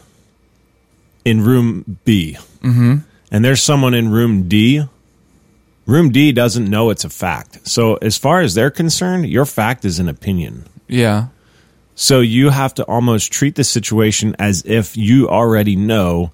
in 1.25 1.43
room 1.43 1.99
B, 2.05 2.37
mm-hmm. 2.61 2.97
and 3.31 3.45
there's 3.45 3.63
someone 3.63 3.93
in 3.95 4.11
room 4.11 4.49
D. 4.49 4.85
Room 5.89 6.11
D 6.11 6.33
doesn't 6.33 6.69
know 6.69 6.91
it's 6.91 7.05
a 7.05 7.09
fact. 7.09 7.67
So, 7.67 7.97
as 7.97 8.19
far 8.19 8.43
as 8.43 8.55
they're 8.55 8.71
concerned, 8.71 9.27
your 9.27 9.47
fact 9.47 9.87
is 9.87 9.99
an 9.99 10.07
opinion. 10.07 10.67
Yeah. 10.87 11.29
So, 11.95 12.21
you 12.21 12.51
have 12.51 12.75
to 12.75 12.85
almost 12.85 13.33
treat 13.33 13.55
the 13.55 13.65
situation 13.65 14.37
as 14.39 14.63
if 14.67 14.99
you 14.99 15.31
already 15.31 15.77
know 15.77 16.31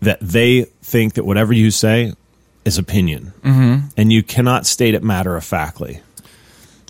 that 0.00 0.20
they 0.20 0.66
think 0.82 1.14
that 1.14 1.24
whatever 1.24 1.52
you 1.52 1.72
say 1.72 2.12
is 2.64 2.78
opinion, 2.78 3.32
mm-hmm. 3.42 3.88
and 3.96 4.12
you 4.12 4.22
cannot 4.22 4.66
state 4.66 4.94
it 4.94 5.02
matter 5.02 5.36
of 5.36 5.42
factly. 5.42 6.00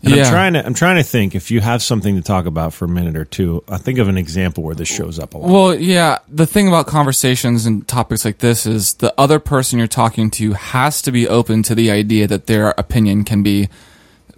And 0.03 0.15
Yeah. 0.15 0.25
I'm 0.25 0.31
trying 0.31 0.53
to 0.55 0.67
I'm 0.67 0.75
trying 0.75 0.97
to 0.97 1.03
think 1.03 1.35
if 1.35 1.51
you 1.51 1.61
have 1.61 1.83
something 1.83 2.17
to 2.17 2.23
talk 2.23 2.47
about 2.47 2.75
for 2.75 2.85
a 2.85 2.89
minute 2.89 3.17
or 3.17 3.25
two. 3.25 3.65
I 3.69 3.79
think 3.79 3.99
of 3.99 4.09
an 4.09 4.19
example 4.19 4.63
where 4.63 4.75
this 4.75 4.89
shows 4.89 5.19
up 5.19 5.35
a 5.35 5.39
lot. 5.39 5.51
Well, 5.51 5.75
yeah. 5.75 6.19
The 6.29 6.47
thing 6.47 6.69
about 6.69 6.87
conversations 6.87 7.67
and 7.67 7.87
topics 7.89 8.25
like 8.25 8.39
this 8.39 8.67
is 8.67 8.95
the 8.95 9.15
other 9.19 9.39
person 9.39 9.79
you're 9.79 9.89
talking 9.89 10.31
to 10.33 10.53
has 10.53 11.01
to 11.03 11.13
be 11.13 11.27
open 11.27 11.63
to 11.65 11.75
the 11.75 11.91
idea 11.91 12.27
that 12.27 12.47
their 12.47 12.71
opinion 12.77 13.25
can 13.25 13.43
be. 13.43 13.69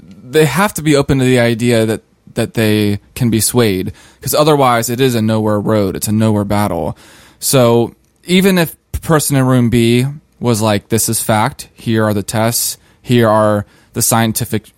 They 0.00 0.46
have 0.46 0.74
to 0.74 0.82
be 0.82 0.94
open 0.96 1.18
to 1.18 1.24
the 1.24 1.40
idea 1.40 1.86
that 1.86 2.02
that 2.34 2.54
they 2.54 3.00
can 3.14 3.30
be 3.30 3.40
swayed 3.40 3.92
because 4.16 4.34
otherwise 4.34 4.88
it 4.88 5.00
is 5.00 5.14
a 5.16 5.22
nowhere 5.22 5.58
road. 5.58 5.96
It's 5.96 6.08
a 6.08 6.12
nowhere 6.12 6.44
battle. 6.44 6.96
So 7.40 7.94
even 8.24 8.58
if 8.58 8.76
person 9.00 9.36
in 9.36 9.44
room 9.44 9.70
B 9.70 10.04
was 10.38 10.60
like, 10.62 10.88
"This 10.88 11.08
is 11.08 11.20
fact. 11.20 11.68
Here 11.74 12.04
are 12.04 12.14
the 12.14 12.22
tests. 12.22 12.78
Here 13.02 13.28
are 13.28 13.66
the 13.94 14.02
scientific 14.02 14.70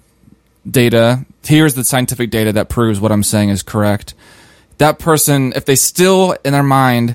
data. 0.69 1.25
Here's 1.45 1.75
the 1.75 1.85
scientific 1.85 2.31
data 2.31 2.53
that 2.55 2.69
proves 2.69 3.01
what 3.01 3.13
I'm 3.13 3.23
saying 3.23 3.51
is 3.51 3.63
correct." 3.63 4.15
that 4.79 4.99
person, 4.99 5.53
if 5.57 5.67
they 5.67 5.75
still 5.77 6.35
in 6.43 6.55
their 6.55 6.63
mind 6.63 7.15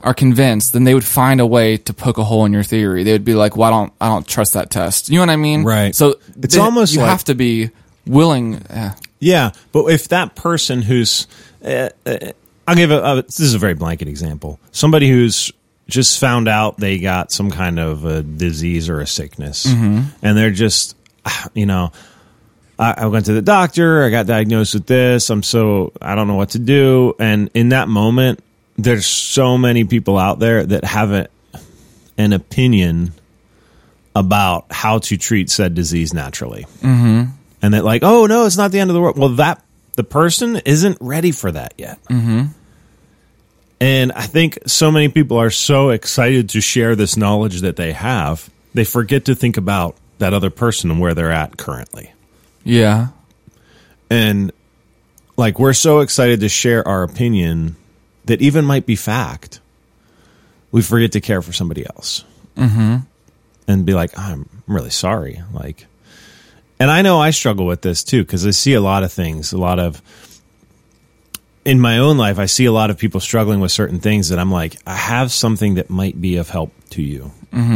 are 0.00 0.14
convinced, 0.14 0.72
then 0.72 0.84
they 0.84 0.94
would 0.94 1.04
find 1.04 1.40
a 1.42 1.46
way 1.46 1.76
to 1.76 1.92
poke 1.92 2.16
a 2.16 2.24
hole 2.24 2.46
in 2.46 2.54
your 2.54 2.62
theory. 2.62 3.02
They 3.02 3.12
would 3.12 3.24
be 3.24 3.34
like, 3.34 3.54
"Well, 3.54 3.68
I 3.68 3.70
don't, 3.70 3.92
I 4.00 4.08
don't 4.08 4.26
trust 4.26 4.54
that 4.54 4.70
test." 4.70 5.10
You 5.10 5.16
know 5.16 5.22
what 5.22 5.28
I 5.30 5.36
mean? 5.36 5.62
Right. 5.64 5.94
So 5.94 6.14
It's 6.40 6.54
they- 6.54 6.60
almost 6.60 6.94
you 6.94 7.00
like- 7.00 7.10
have 7.10 7.24
to 7.24 7.34
be 7.34 7.68
willing. 8.06 8.56
Uh, 8.70 8.94
Yeah, 9.20 9.50
but 9.72 9.86
if 9.90 10.08
that 10.08 10.36
person 10.36 10.80
who's, 10.82 11.26
uh, 11.62 11.88
uh, 12.06 12.18
I'll 12.66 12.76
give 12.76 12.90
a, 12.90 13.02
uh, 13.04 13.14
this 13.22 13.40
is 13.40 13.52
a 13.54 13.58
very 13.58 13.74
blanket 13.74 14.08
example. 14.08 14.58
Somebody 14.72 15.10
who's 15.10 15.52
just 15.88 16.18
found 16.18 16.48
out 16.48 16.78
they 16.78 16.98
got 16.98 17.30
some 17.30 17.50
kind 17.50 17.78
of 17.78 18.04
a 18.06 18.22
disease 18.22 18.88
or 18.88 19.00
a 19.00 19.06
sickness, 19.06 19.66
and 19.66 20.08
they're 20.22 20.50
just, 20.50 20.96
you 21.54 21.66
know, 21.66 21.92
I, 22.78 23.06
went 23.06 23.26
to 23.26 23.32
the 23.32 23.42
doctor, 23.42 24.04
I 24.04 24.10
got 24.10 24.26
diagnosed 24.26 24.74
with 24.74 24.86
this. 24.86 25.30
I'm 25.30 25.42
so 25.42 25.92
I 26.00 26.14
don't 26.14 26.28
know 26.28 26.34
what 26.34 26.50
to 26.50 26.58
do, 26.58 27.14
and 27.18 27.50
in 27.54 27.70
that 27.70 27.88
moment, 27.88 28.40
there's 28.76 29.06
so 29.06 29.56
many 29.56 29.84
people 29.84 30.18
out 30.18 30.38
there 30.38 30.64
that 30.64 30.84
have 30.84 31.10
a, 31.10 31.28
an 32.18 32.34
opinion 32.34 33.12
about 34.14 34.66
how 34.70 34.98
to 34.98 35.16
treat 35.16 35.50
said 35.50 35.74
disease 35.74 36.12
naturally. 36.14 36.66
And 37.62 37.74
that 37.74 37.84
like 37.84 38.02
oh 38.04 38.26
no 38.26 38.46
it's 38.46 38.56
not 38.56 38.72
the 38.72 38.78
end 38.78 38.90
of 38.90 38.94
the 38.94 39.00
world. 39.00 39.18
Well 39.18 39.30
that 39.30 39.62
the 39.96 40.04
person 40.04 40.56
isn't 40.64 40.98
ready 41.00 41.32
for 41.32 41.50
that 41.50 41.74
yet. 41.78 42.02
Mm-hmm. 42.04 42.44
and 43.80 44.12
i 44.12 44.22
think 44.22 44.58
so 44.66 44.90
many 44.90 45.08
people 45.08 45.38
are 45.38 45.50
so 45.50 45.90
excited 45.90 46.50
to 46.50 46.60
share 46.60 46.94
this 46.94 47.16
knowledge 47.16 47.60
that 47.62 47.76
they 47.76 47.92
have 47.92 48.48
they 48.74 48.84
forget 48.84 49.24
to 49.26 49.34
think 49.34 49.56
about 49.56 49.96
that 50.18 50.32
other 50.32 50.50
person 50.50 50.90
and 50.90 51.00
where 51.00 51.14
they're 51.14 51.32
at 51.32 51.56
currently 51.56 52.12
yeah, 52.66 53.08
and 54.10 54.52
like 55.36 55.58
we're 55.58 55.72
so 55.72 56.00
excited 56.00 56.40
to 56.40 56.48
share 56.48 56.86
our 56.86 57.02
opinion 57.02 57.76
that 58.24 58.42
even 58.42 58.64
might 58.64 58.86
be 58.86 58.96
fact 58.96 59.60
we 60.72 60.82
forget 60.82 61.12
to 61.12 61.20
care 61.20 61.42
for 61.42 61.52
somebody 61.52 61.86
else 61.86 62.24
mm-hmm. 62.56 62.96
and 63.68 63.86
be 63.86 63.94
like 63.94 64.18
i'm 64.18 64.48
really 64.66 64.90
sorry 64.90 65.42
like 65.52 65.86
and 66.80 66.90
i 66.90 67.02
know 67.02 67.20
i 67.20 67.30
struggle 67.30 67.66
with 67.66 67.82
this 67.82 68.02
too 68.02 68.22
because 68.22 68.46
i 68.46 68.50
see 68.50 68.74
a 68.74 68.80
lot 68.80 69.04
of 69.04 69.12
things 69.12 69.52
a 69.52 69.58
lot 69.58 69.78
of 69.78 70.02
in 71.66 71.80
my 71.80 71.98
own 71.98 72.16
life 72.16 72.38
i 72.38 72.46
see 72.46 72.64
a 72.64 72.72
lot 72.72 72.88
of 72.90 72.96
people 72.96 73.20
struggling 73.20 73.60
with 73.60 73.70
certain 73.70 74.00
things 74.00 74.30
that 74.30 74.38
i'm 74.38 74.50
like 74.50 74.76
i 74.86 74.94
have 74.94 75.30
something 75.30 75.74
that 75.74 75.90
might 75.90 76.18
be 76.20 76.36
of 76.36 76.48
help 76.48 76.72
to 76.88 77.02
you 77.02 77.30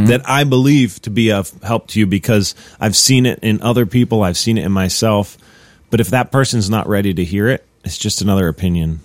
that 0.07 0.27
i 0.29 0.43
believe 0.43 1.01
to 1.01 1.09
be 1.09 1.31
of 1.31 1.51
help 1.61 1.87
to 1.87 1.99
you 1.99 2.07
because 2.07 2.55
i've 2.79 2.95
seen 2.95 3.25
it 3.25 3.39
in 3.43 3.61
other 3.61 3.85
people 3.85 4.23
i've 4.23 4.37
seen 4.37 4.57
it 4.57 4.65
in 4.65 4.71
myself 4.71 5.37
but 5.89 5.99
if 5.99 6.09
that 6.09 6.31
person's 6.31 6.69
not 6.69 6.87
ready 6.87 7.13
to 7.13 7.23
hear 7.23 7.47
it 7.47 7.65
it's 7.83 7.97
just 7.97 8.21
another 8.21 8.47
opinion 8.47 8.99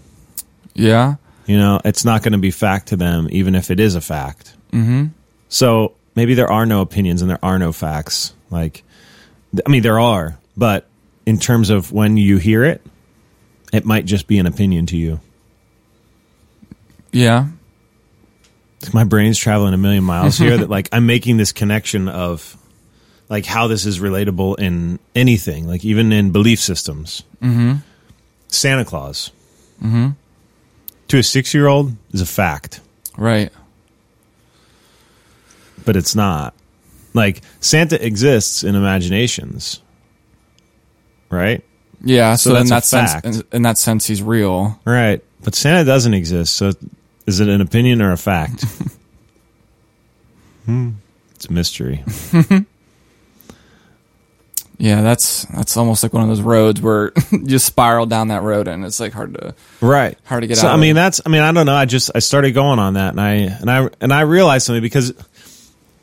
yeah, 0.76 1.14
you 1.46 1.56
know, 1.56 1.80
it's 1.84 2.04
not 2.04 2.22
going 2.22 2.32
to 2.32 2.38
be 2.38 2.50
fact 2.50 2.88
to 2.88 2.96
them, 2.96 3.28
even 3.30 3.54
if 3.54 3.70
it 3.70 3.80
is 3.80 3.94
a 3.94 4.00
fact. 4.00 4.54
Mm-hmm. 4.72 5.06
So 5.48 5.94
maybe 6.14 6.34
there 6.34 6.50
are 6.50 6.66
no 6.66 6.82
opinions 6.82 7.22
and 7.22 7.30
there 7.30 7.42
are 7.42 7.58
no 7.58 7.72
facts. 7.72 8.34
Like, 8.50 8.84
I 9.64 9.70
mean, 9.70 9.82
there 9.82 9.98
are, 9.98 10.38
but 10.56 10.86
in 11.24 11.38
terms 11.38 11.70
of 11.70 11.92
when 11.92 12.16
you 12.16 12.36
hear 12.36 12.64
it, 12.64 12.82
it 13.72 13.84
might 13.84 14.04
just 14.04 14.26
be 14.26 14.38
an 14.38 14.46
opinion 14.46 14.86
to 14.86 14.96
you. 14.96 15.20
yeah, 17.12 17.46
My 18.92 19.04
brain's 19.04 19.38
traveling 19.38 19.74
a 19.74 19.78
million 19.78 20.04
miles 20.04 20.38
here. 20.38 20.56
that 20.58 20.70
like 20.70 20.88
I'm 20.92 21.06
making 21.06 21.36
this 21.36 21.52
connection 21.52 22.08
of 22.08 22.56
like 23.28 23.44
how 23.44 23.66
this 23.66 23.86
is 23.86 23.98
relatable 23.98 24.58
in 24.58 24.98
anything, 25.14 25.66
like 25.66 25.84
even 25.84 26.12
in 26.12 26.30
belief 26.30 26.60
systems. 26.60 27.22
Mm-hmm. 27.42 27.76
Santa 28.48 28.84
Claus 28.84 29.32
mm-hmm. 29.82 30.10
to 31.08 31.18
a 31.18 31.22
six 31.22 31.52
year 31.52 31.66
old 31.66 31.94
is 32.12 32.20
a 32.20 32.26
fact. 32.26 32.80
right. 33.16 33.52
but 35.84 35.96
it's 35.96 36.14
not. 36.14 36.54
Like 37.14 37.40
Santa 37.60 38.04
exists 38.04 38.62
in 38.62 38.74
imaginations, 38.74 39.80
right? 41.30 41.64
Yeah, 42.02 42.34
so, 42.36 42.50
So 42.50 42.56
in 42.56 42.66
that 42.68 42.84
sense, 42.84 43.14
in, 43.24 43.42
in 43.52 43.62
that 43.62 43.78
sense, 43.78 44.06
he's 44.06 44.22
real. 44.22 44.78
Right. 44.84 45.22
But 45.42 45.54
Santa 45.54 45.84
doesn't 45.84 46.14
exist. 46.14 46.56
So 46.56 46.72
is 47.26 47.40
it 47.40 47.48
an 47.48 47.60
opinion 47.60 48.02
or 48.02 48.12
a 48.12 48.16
fact? 48.16 48.64
hmm. 50.66 50.90
It's 51.34 51.46
a 51.46 51.52
mystery. 51.52 52.04
Yeah, 54.78 55.00
that's 55.00 55.46
that's 55.46 55.76
almost 55.76 56.02
like 56.02 56.12
one 56.12 56.22
of 56.22 56.28
those 56.28 56.42
roads 56.42 56.82
where 56.82 57.12
you 57.32 57.58
spiral 57.58 58.06
down 58.06 58.28
that 58.28 58.42
road 58.42 58.68
and 58.68 58.84
it's 58.84 59.00
like 59.00 59.12
hard 59.12 59.34
to. 59.34 59.54
Right. 59.80 60.18
Hard 60.24 60.42
to 60.42 60.46
get 60.46 60.58
so, 60.58 60.66
out 60.66 60.72
I 60.72 60.74
of. 60.74 60.80
mean, 60.80 60.94
that's. 60.94 61.20
I 61.24 61.30
mean, 61.30 61.42
I 61.42 61.52
don't 61.52 61.66
know. 61.66 61.74
I 61.74 61.86
just 61.86 62.10
I 62.14 62.18
started 62.18 62.52
going 62.52 62.78
on 62.78 62.94
that, 62.94 63.10
and 63.10 63.20
I 63.20 63.32
and 63.34 63.70
I 63.70 63.88
and 64.00 64.12
I 64.12 64.22
realized 64.22 64.66
something 64.66 64.82
because 64.82 65.14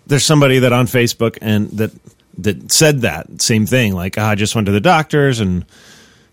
there's 0.07 0.25
somebody 0.25 0.59
that 0.59 0.73
on 0.73 0.87
Facebook 0.87 1.37
and 1.41 1.69
that 1.71 1.91
that 2.39 2.71
said 2.71 3.01
that 3.01 3.41
same 3.41 3.65
thing. 3.65 3.93
Like, 3.93 4.17
"Ah, 4.17 4.29
I 4.29 4.35
just 4.35 4.55
went 4.55 4.65
to 4.65 4.71
the 4.71 4.81
doctors 4.81 5.39
and 5.39 5.65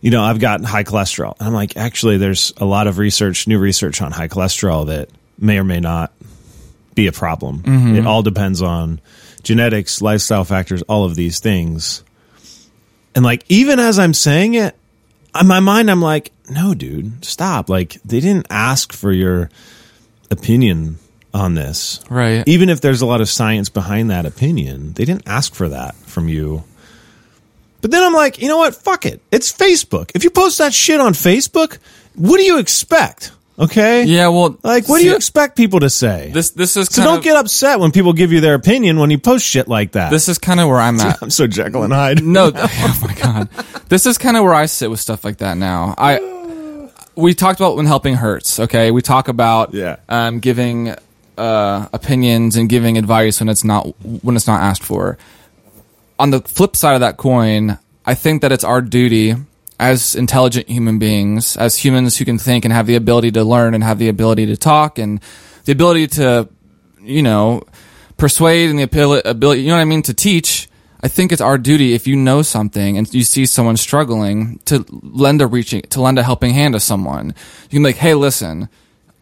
you 0.00 0.10
know 0.10 0.22
I've 0.22 0.40
got 0.40 0.64
high 0.64 0.84
cholesterol. 0.84 1.34
And 1.38 1.48
I'm 1.48 1.54
like, 1.54 1.76
actually, 1.76 2.16
there's 2.16 2.52
a 2.56 2.64
lot 2.64 2.86
of 2.86 2.98
research, 2.98 3.46
new 3.46 3.58
research 3.58 4.00
on 4.00 4.12
high 4.12 4.28
cholesterol 4.28 4.86
that 4.86 5.10
may 5.38 5.58
or 5.58 5.64
may 5.64 5.80
not 5.80 6.12
be 6.94 7.06
a 7.06 7.12
problem. 7.12 7.62
It 7.96 8.06
all 8.06 8.22
depends 8.22 8.62
on 8.62 9.00
genetics, 9.42 10.02
lifestyle 10.02 10.44
factors, 10.44 10.82
all 10.82 11.04
of 11.04 11.14
these 11.14 11.40
things. 11.40 12.02
And 13.14 13.24
like, 13.24 13.44
even 13.48 13.78
as 13.78 13.98
I'm 13.98 14.14
saying 14.14 14.54
it, 14.54 14.76
in 15.38 15.46
my 15.46 15.60
mind, 15.60 15.90
I'm 15.90 16.02
like, 16.02 16.32
no, 16.50 16.74
dude, 16.74 17.24
stop. 17.24 17.68
Like, 17.68 17.94
they 18.04 18.20
didn't 18.20 18.46
ask 18.50 18.92
for 18.92 19.12
your 19.12 19.50
opinion 20.30 20.98
on 21.32 21.54
this. 21.54 22.00
Right. 22.10 22.42
Even 22.46 22.68
if 22.68 22.80
there's 22.80 23.00
a 23.02 23.06
lot 23.06 23.20
of 23.20 23.28
science 23.28 23.68
behind 23.68 24.10
that 24.10 24.26
opinion, 24.26 24.92
they 24.94 25.04
didn't 25.04 25.26
ask 25.26 25.54
for 25.54 25.68
that 25.68 25.94
from 25.94 26.28
you. 26.28 26.64
But 27.80 27.90
then 27.92 28.02
I'm 28.02 28.12
like, 28.12 28.42
you 28.42 28.48
know 28.48 28.58
what? 28.58 28.74
Fuck 28.74 29.06
it. 29.06 29.22
It's 29.30 29.52
Facebook. 29.52 30.10
If 30.14 30.24
you 30.24 30.30
post 30.30 30.58
that 30.58 30.74
shit 30.74 31.00
on 31.00 31.12
Facebook, 31.14 31.78
what 32.14 32.36
do 32.36 32.42
you 32.44 32.58
expect? 32.58 33.32
Okay? 33.58 34.04
Yeah, 34.04 34.28
well, 34.28 34.58
Like, 34.62 34.88
what 34.88 34.98
do 35.00 35.04
you 35.04 35.14
expect 35.14 35.56
people 35.56 35.80
to 35.80 35.90
say? 35.90 36.30
This 36.32 36.50
this 36.50 36.76
is 36.78 36.88
so 36.88 37.02
don't 37.02 37.18
of, 37.18 37.24
get 37.24 37.36
upset 37.36 37.78
when 37.78 37.90
people 37.92 38.14
give 38.14 38.32
you 38.32 38.40
their 38.40 38.54
opinion 38.54 38.98
when 38.98 39.10
you 39.10 39.18
post 39.18 39.46
shit 39.46 39.68
like 39.68 39.92
that. 39.92 40.10
This 40.10 40.28
is 40.28 40.38
kind 40.38 40.60
of 40.60 40.68
where 40.68 40.78
I'm 40.78 40.98
at. 41.00 41.22
I'm 41.22 41.30
so 41.30 41.46
Jekyll 41.46 41.82
and 41.82 41.92
Hyde. 41.92 42.22
No, 42.24 42.50
oh 42.54 42.98
my 43.06 43.14
god, 43.14 43.48
this 43.90 44.06
is 44.06 44.16
kind 44.18 44.36
of 44.38 44.44
where 44.44 44.54
I 44.54 44.64
sit 44.66 44.90
with 44.90 44.98
stuff 45.00 45.24
like 45.24 45.38
that 45.38 45.58
now. 45.58 45.94
I 45.98 46.20
we 47.16 47.34
talked 47.34 47.60
about 47.60 47.76
when 47.76 47.84
helping 47.84 48.14
hurts. 48.14 48.60
Okay, 48.60 48.90
we 48.90 49.02
talk 49.02 49.28
about 49.28 49.74
Yeah. 49.74 49.96
um, 50.08 50.38
giving 50.40 50.94
uh, 51.40 51.88
opinions 51.94 52.56
and 52.56 52.68
giving 52.68 52.98
advice 52.98 53.40
when 53.40 53.48
it's 53.48 53.64
not 53.64 53.84
when 54.22 54.36
it's 54.36 54.46
not 54.46 54.60
asked 54.60 54.84
for. 54.84 55.16
On 56.18 56.30
the 56.30 56.40
flip 56.40 56.76
side 56.76 56.94
of 56.94 57.00
that 57.00 57.16
coin, 57.16 57.78
I 58.04 58.14
think 58.14 58.42
that 58.42 58.52
it's 58.52 58.64
our 58.64 58.82
duty 58.82 59.34
as 59.78 60.14
intelligent 60.14 60.68
human 60.68 60.98
beings, 60.98 61.56
as 61.56 61.78
humans 61.78 62.18
who 62.18 62.26
can 62.26 62.38
think 62.38 62.66
and 62.66 62.72
have 62.74 62.86
the 62.86 62.96
ability 62.96 63.30
to 63.32 63.42
learn 63.42 63.72
and 63.72 63.82
have 63.82 63.98
the 63.98 64.10
ability 64.10 64.44
to 64.46 64.56
talk 64.56 64.98
and 64.98 65.20
the 65.64 65.72
ability 65.72 66.06
to, 66.08 66.46
you 67.00 67.22
know, 67.22 67.62
persuade 68.18 68.68
and 68.68 68.78
the 68.78 68.82
ability, 68.82 69.62
you 69.62 69.68
know 69.68 69.76
what 69.76 69.80
I 69.80 69.86
mean, 69.86 70.02
to 70.02 70.12
teach. 70.12 70.68
I 71.02 71.08
think 71.08 71.32
it's 71.32 71.40
our 71.40 71.56
duty 71.56 71.94
if 71.94 72.06
you 72.06 72.14
know 72.14 72.42
something 72.42 72.98
and 72.98 73.12
you 73.14 73.24
see 73.24 73.46
someone 73.46 73.78
struggling 73.78 74.58
to 74.66 74.84
lend 74.90 75.40
a 75.40 75.46
reaching, 75.46 75.80
to 75.88 76.02
lend 76.02 76.18
a 76.18 76.22
helping 76.22 76.52
hand 76.52 76.74
to 76.74 76.80
someone. 76.80 77.28
You 77.28 77.68
can 77.70 77.82
be 77.82 77.88
like, 77.88 77.96
hey, 77.96 78.12
listen, 78.12 78.68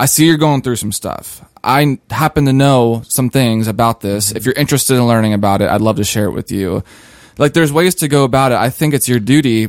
I 0.01 0.07
see 0.07 0.27
you're 0.27 0.37
going 0.37 0.63
through 0.63 0.77
some 0.77 0.93
stuff. 0.93 1.45
I 1.63 1.99
happen 2.11 2.45
to 2.45 2.53
know 2.53 3.03
some 3.09 3.31
things 3.31 3.67
about 3.67 4.01
this. 4.01 4.29
Mm-hmm. 4.29 4.37
If 4.37 4.45
you're 4.45 4.55
interested 4.55 4.95
in 4.97 5.07
learning 5.07 5.33
about 5.33 5.61
it, 5.61 5.69
I'd 5.69 5.81
love 5.81 5.97
to 5.97 6.05
share 6.05 6.27
it 6.27 6.33
with 6.33 6.53
you. 6.53 6.85
Like 7.37 7.53
there's 7.53 7.73
ways 7.73 7.97
to 7.97 8.09
go 8.09 8.25
about 8.25 8.53
it. 8.53 8.59
I 8.59 8.71
think 8.71 8.95
it's 8.95 9.09
your 9.09 9.21
duty 9.21 9.69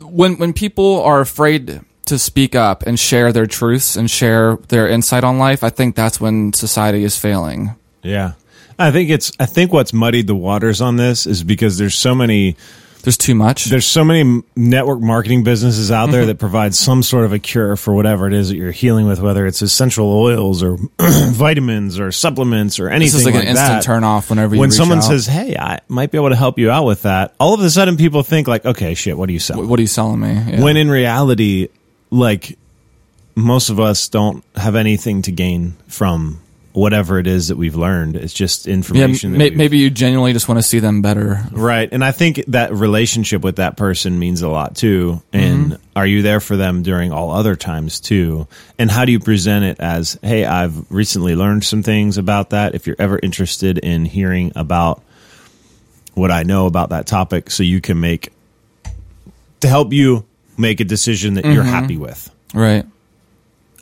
when 0.00 0.38
when 0.38 0.52
people 0.52 1.02
are 1.02 1.20
afraid 1.20 1.80
to 2.06 2.18
speak 2.18 2.54
up 2.54 2.82
and 2.84 2.98
share 2.98 3.32
their 3.32 3.46
truths 3.46 3.96
and 3.96 4.10
share 4.10 4.56
their 4.68 4.88
insight 4.88 5.24
on 5.24 5.38
life, 5.38 5.62
I 5.62 5.70
think 5.70 5.94
that's 5.94 6.20
when 6.20 6.52
society 6.52 7.04
is 7.04 7.18
failing. 7.18 7.74
Yeah. 8.02 8.32
I 8.78 8.90
think 8.90 9.10
it's 9.10 9.32
I 9.38 9.46
think 9.46 9.72
what's 9.72 9.92
muddied 9.92 10.26
the 10.26 10.34
waters 10.34 10.80
on 10.80 10.96
this 10.96 11.26
is 11.26 11.42
because 11.42 11.78
there's 11.78 11.94
so 11.94 12.14
many 12.14 12.56
There's 13.02 13.16
too 13.16 13.34
much. 13.34 13.66
there's 13.66 13.86
so 13.86 14.04
many 14.04 14.42
network 14.56 15.00
marketing 15.00 15.44
businesses 15.44 15.90
out 15.90 16.10
there 16.10 16.22
mm-hmm. 16.22 16.28
that 16.28 16.38
provide 16.38 16.74
some 16.74 17.02
sort 17.02 17.24
of 17.24 17.32
a 17.32 17.38
cure 17.38 17.76
for 17.76 17.94
whatever 17.94 18.26
it 18.26 18.34
is 18.34 18.48
that 18.48 18.56
you're 18.56 18.72
healing 18.72 19.06
with, 19.06 19.20
whether 19.20 19.46
it's 19.46 19.62
essential 19.62 20.12
oils 20.12 20.62
or 20.62 20.76
vitamins 21.00 21.98
or 21.98 22.12
supplements 22.12 22.78
or 22.78 22.88
anything 22.88 23.06
this 23.06 23.14
is 23.14 23.24
like, 23.24 23.34
an 23.34 23.42
instant 23.42 23.56
that. 23.56 23.82
turn 23.82 24.04
off 24.04 24.30
whenever 24.30 24.54
you 24.54 24.60
when 24.60 24.70
someone 24.70 24.98
out. 24.98 25.04
says, 25.04 25.26
"Hey, 25.26 25.56
I 25.56 25.80
might 25.88 26.10
be 26.10 26.18
able 26.18 26.30
to 26.30 26.36
help 26.36 26.58
you 26.58 26.70
out 26.70 26.84
with 26.84 27.02
that," 27.02 27.34
all 27.38 27.54
of 27.54 27.60
a 27.60 27.70
sudden 27.70 27.96
people 27.96 28.22
think 28.22 28.48
like, 28.48 28.66
"Okay, 28.66 28.94
shit, 28.94 29.16
what 29.16 29.26
do 29.26 29.32
you 29.32 29.38
sell?" 29.38 29.62
"What 29.64 29.78
are 29.78 29.82
you 29.82 29.88
selling 29.88 30.20
me?" 30.20 30.32
Yeah. 30.34 30.62
When 30.62 30.76
in 30.76 30.90
reality, 30.90 31.68
like 32.10 32.58
most 33.34 33.70
of 33.70 33.78
us 33.78 34.08
don't 34.08 34.44
have 34.56 34.74
anything 34.74 35.22
to 35.22 35.32
gain 35.32 35.76
from 35.86 36.40
whatever 36.78 37.18
it 37.18 37.26
is 37.26 37.48
that 37.48 37.56
we've 37.56 37.74
learned. 37.74 38.14
It's 38.14 38.32
just 38.32 38.66
yeah, 38.66 38.74
information. 38.74 39.32
that 39.32 39.38
may, 39.38 39.50
maybe 39.50 39.78
you 39.78 39.90
genuinely 39.90 40.32
just 40.32 40.48
want 40.48 40.58
to 40.58 40.62
see 40.62 40.78
them 40.78 41.02
better. 41.02 41.42
Right. 41.50 41.88
And 41.90 42.04
I 42.04 42.12
think 42.12 42.44
that 42.48 42.72
relationship 42.72 43.42
with 43.42 43.56
that 43.56 43.76
person 43.76 44.18
means 44.18 44.42
a 44.42 44.48
lot 44.48 44.76
too. 44.76 45.20
And 45.32 45.72
mm-hmm. 45.72 45.82
are 45.96 46.06
you 46.06 46.22
there 46.22 46.38
for 46.38 46.56
them 46.56 46.84
during 46.84 47.10
all 47.10 47.32
other 47.32 47.56
times 47.56 47.98
too? 47.98 48.46
And 48.78 48.90
how 48.90 49.04
do 49.04 49.10
you 49.12 49.18
present 49.18 49.64
it 49.64 49.80
as, 49.80 50.18
hey, 50.22 50.44
I've 50.44 50.90
recently 50.90 51.34
learned 51.34 51.64
some 51.64 51.82
things 51.82 52.16
about 52.16 52.50
that. 52.50 52.76
If 52.76 52.86
you're 52.86 52.96
ever 53.00 53.18
interested 53.20 53.78
in 53.78 54.04
hearing 54.04 54.52
about 54.54 55.02
what 56.14 56.30
I 56.30 56.44
know 56.44 56.66
about 56.66 56.90
that 56.90 57.08
topic, 57.08 57.50
so 57.50 57.64
you 57.64 57.80
can 57.80 58.00
make, 58.00 58.32
to 59.60 59.68
help 59.68 59.92
you 59.92 60.24
make 60.56 60.78
a 60.78 60.84
decision 60.84 61.34
that 61.34 61.44
you're 61.44 61.64
mm-hmm. 61.64 61.72
happy 61.72 61.96
with. 61.96 62.30
Right. 62.54 62.86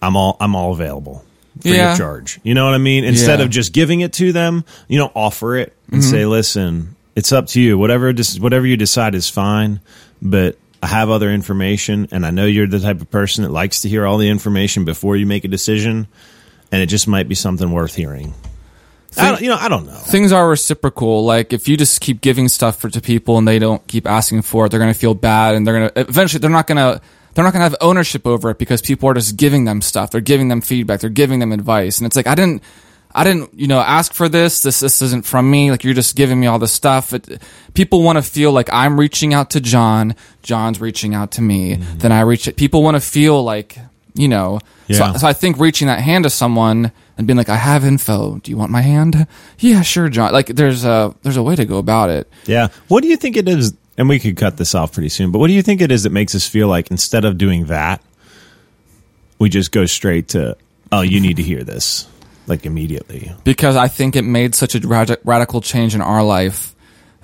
I'm 0.01 0.17
all 0.17 0.37
I'm 0.41 0.55
all 0.55 0.73
available 0.73 1.26
free 1.61 1.77
Yeah. 1.77 1.93
of 1.93 1.99
charge. 1.99 2.41
You 2.43 2.55
know 2.55 2.65
what 2.65 2.75
I 2.75 2.79
mean? 2.79 3.05
Instead 3.05 3.39
Yeah. 3.39 3.45
of 3.45 3.51
just 3.51 3.73
giving 3.73 4.01
it 4.01 4.13
to 4.15 4.33
them, 4.33 4.65
you 4.89 4.99
know, 4.99 5.11
offer 5.15 5.57
it 5.57 5.73
and 5.91 6.03
mm-hmm. 6.03 6.11
say, 6.11 6.25
"Listen, 6.27 6.97
it's 7.15 7.33
up 7.33 7.47
to 7.49 7.61
you. 7.61 7.79
Whatever 7.79 8.13
whatever 8.39 8.67
you 8.67 8.77
decide 8.77 9.15
is 9.15 9.29
fine, 9.29 9.81
but 10.21 10.59
I 10.83 10.89
have 10.89 11.11
other 11.11 11.31
information 11.31 12.09
and 12.13 12.27
I 12.27 12.31
know 12.31 12.45
you're 12.45 12.67
the 12.67 12.81
type 12.81 13.01
of 13.01 13.11
person 13.11 13.45
that 13.45 13.51
likes 13.51 13.83
to 13.83 13.89
hear 13.89 14.07
all 14.07 14.19
the 14.19 14.29
information 14.29 14.85
before 14.85 15.17
you 15.17 15.27
make 15.27 15.45
a 15.45 15.49
decision, 15.49 16.07
and 16.71 16.83
it 16.83 16.87
just 16.87 17.09
might 17.09 17.29
be 17.29 17.35
something 17.35 17.71
worth 17.71 17.95
hearing." 17.95 18.35
I 19.19 19.31
don't, 19.31 19.41
you 19.41 19.49
know, 19.49 19.57
I 19.59 19.69
don't 19.69 19.87
know. 19.87 19.93
Things 19.95 20.31
are 20.33 20.47
reciprocal. 20.47 21.25
Like 21.25 21.55
if 21.55 21.69
you 21.69 21.77
just 21.79 22.01
keep 22.01 22.21
giving 22.21 22.49
stuff 22.49 22.79
for, 22.79 22.91
to 22.91 23.01
people 23.01 23.39
and 23.39 23.49
they 23.49 23.59
don't 23.59 23.87
keep 23.87 24.07
asking 24.07 24.43
for 24.43 24.67
it, 24.67 24.69
they're 24.69 24.81
going 24.81 24.93
to 24.93 24.99
feel 24.99 25.15
bad 25.15 25.55
and 25.55 25.67
they're 25.67 25.79
going 25.79 25.89
to 25.89 26.01
eventually 26.01 26.39
they're 26.41 26.51
not 26.51 26.67
going 26.67 26.77
to 26.77 27.01
they're 27.37 27.45
not 27.45 27.53
going 27.53 27.61
to 27.61 27.69
have 27.69 27.77
ownership 27.83 28.27
over 28.27 28.51
it 28.51 28.59
because 28.59 28.81
people 28.81 29.09
are 29.11 29.15
just 29.15 29.37
giving 29.37 29.67
them 29.67 29.83
stuff. 29.83 30.11
They're 30.11 30.23
giving 30.23 30.49
them 30.49 30.63
feedback. 30.63 31.01
They're 31.01 31.11
giving 31.11 31.39
them 31.39 31.53
advice. 31.53 31.99
And 31.99 32.07
it's 32.07 32.17
like 32.17 32.27
I 32.27 32.35
didn't 32.35 32.63
I 33.15 33.25
didn't, 33.25 33.55
you 33.55 33.67
know, 33.67 33.81
ask 33.81 34.13
for 34.13 34.29
this. 34.29 34.63
This 34.63 34.81
this 34.81 35.01
isn't 35.01 35.25
from 35.25 35.51
me. 35.51 35.71
Like 35.71 35.85
you're 35.85 35.95
just 35.95 36.17
giving 36.17 36.41
me 36.41 36.47
all 36.47 36.59
this 36.59 36.73
stuff. 36.73 37.13
It, 37.13 37.41
people 37.75 38.03
want 38.03 38.17
to 38.17 38.23
feel 38.23 38.53
like 38.53 38.69
I'm 38.73 38.99
reaching 38.99 39.33
out 39.33 39.51
to 39.51 39.61
John. 39.61 40.15
John's 40.43 40.81
reaching 40.81 41.15
out 41.15 41.33
to 41.33 41.43
me. 41.43 41.77
Mm-hmm. 41.77 41.99
Then 41.99 42.13
I 42.13 42.21
reach. 42.23 42.55
People 42.57 42.83
want 42.83 42.97
to 42.97 43.01
feel 43.01 43.43
like 43.43 43.79
you 44.15 44.29
know. 44.29 44.61
Yeah. 44.87 45.13
So, 45.13 45.19
so 45.21 45.27
I 45.29 45.33
think 45.33 45.59
reaching 45.59 45.89
that 45.89 46.01
hand 46.01 46.25
to 46.25 46.31
someone 46.31 46.93
and 47.17 47.27
being 47.27 47.37
like, 47.37 47.49
I 47.49 47.57
have 47.57 47.85
info. 47.85 48.39
Do 48.39 48.51
you 48.51 48.57
want 48.57 48.71
my 48.71 48.83
hand? 48.83 49.27
Yeah, 49.59 49.83
sure, 49.83 50.09
John. 50.09 50.33
Like 50.33 50.49
there's 50.49 50.85
a 50.85 51.15
there's 51.23 51.37
a 51.37 51.43
way 51.43 51.57
to 51.57 51.65
go 51.65 51.79
about 51.79 52.11
it. 52.11 52.31
Yeah. 52.45 52.69
What 52.89 53.03
do 53.03 53.09
you 53.09 53.17
think 53.17 53.37
it 53.37 53.49
is? 53.49 53.75
And 53.99 54.09
we 54.09 54.19
could 54.19 54.37
cut 54.37 54.57
this 54.57 54.75
off 54.75 54.93
pretty 54.93 55.09
soon, 55.09 55.33
but 55.33 55.39
what 55.39 55.47
do 55.47 55.55
you 55.55 55.63
think 55.63 55.81
it 55.81 55.91
is 55.91 56.03
that 56.03 56.11
makes 56.11 56.35
us 56.35 56.47
feel 56.47 56.69
like 56.69 56.91
instead 56.91 57.25
of 57.25 57.39
doing 57.39 57.67
that, 57.67 58.03
we 59.39 59.49
just 59.49 59.73
go 59.73 59.87
straight 59.87 60.29
to, 60.29 60.57
oh, 60.93 61.01
you 61.01 61.21
need 61.21 61.37
to 61.37 61.43
hear 61.43 61.65
this, 61.65 62.07
like 62.47 62.67
immediately? 62.67 63.33
because 63.45 63.77
I 63.77 63.89
think 63.89 64.17
it 64.17 64.23
made 64.23 64.55
such 64.55 64.75
a 64.75 64.87
rad- 64.87 65.19
radical 65.25 65.61
change 65.61 65.95
in 65.95 66.01
our 66.03 66.23
life 66.23 66.75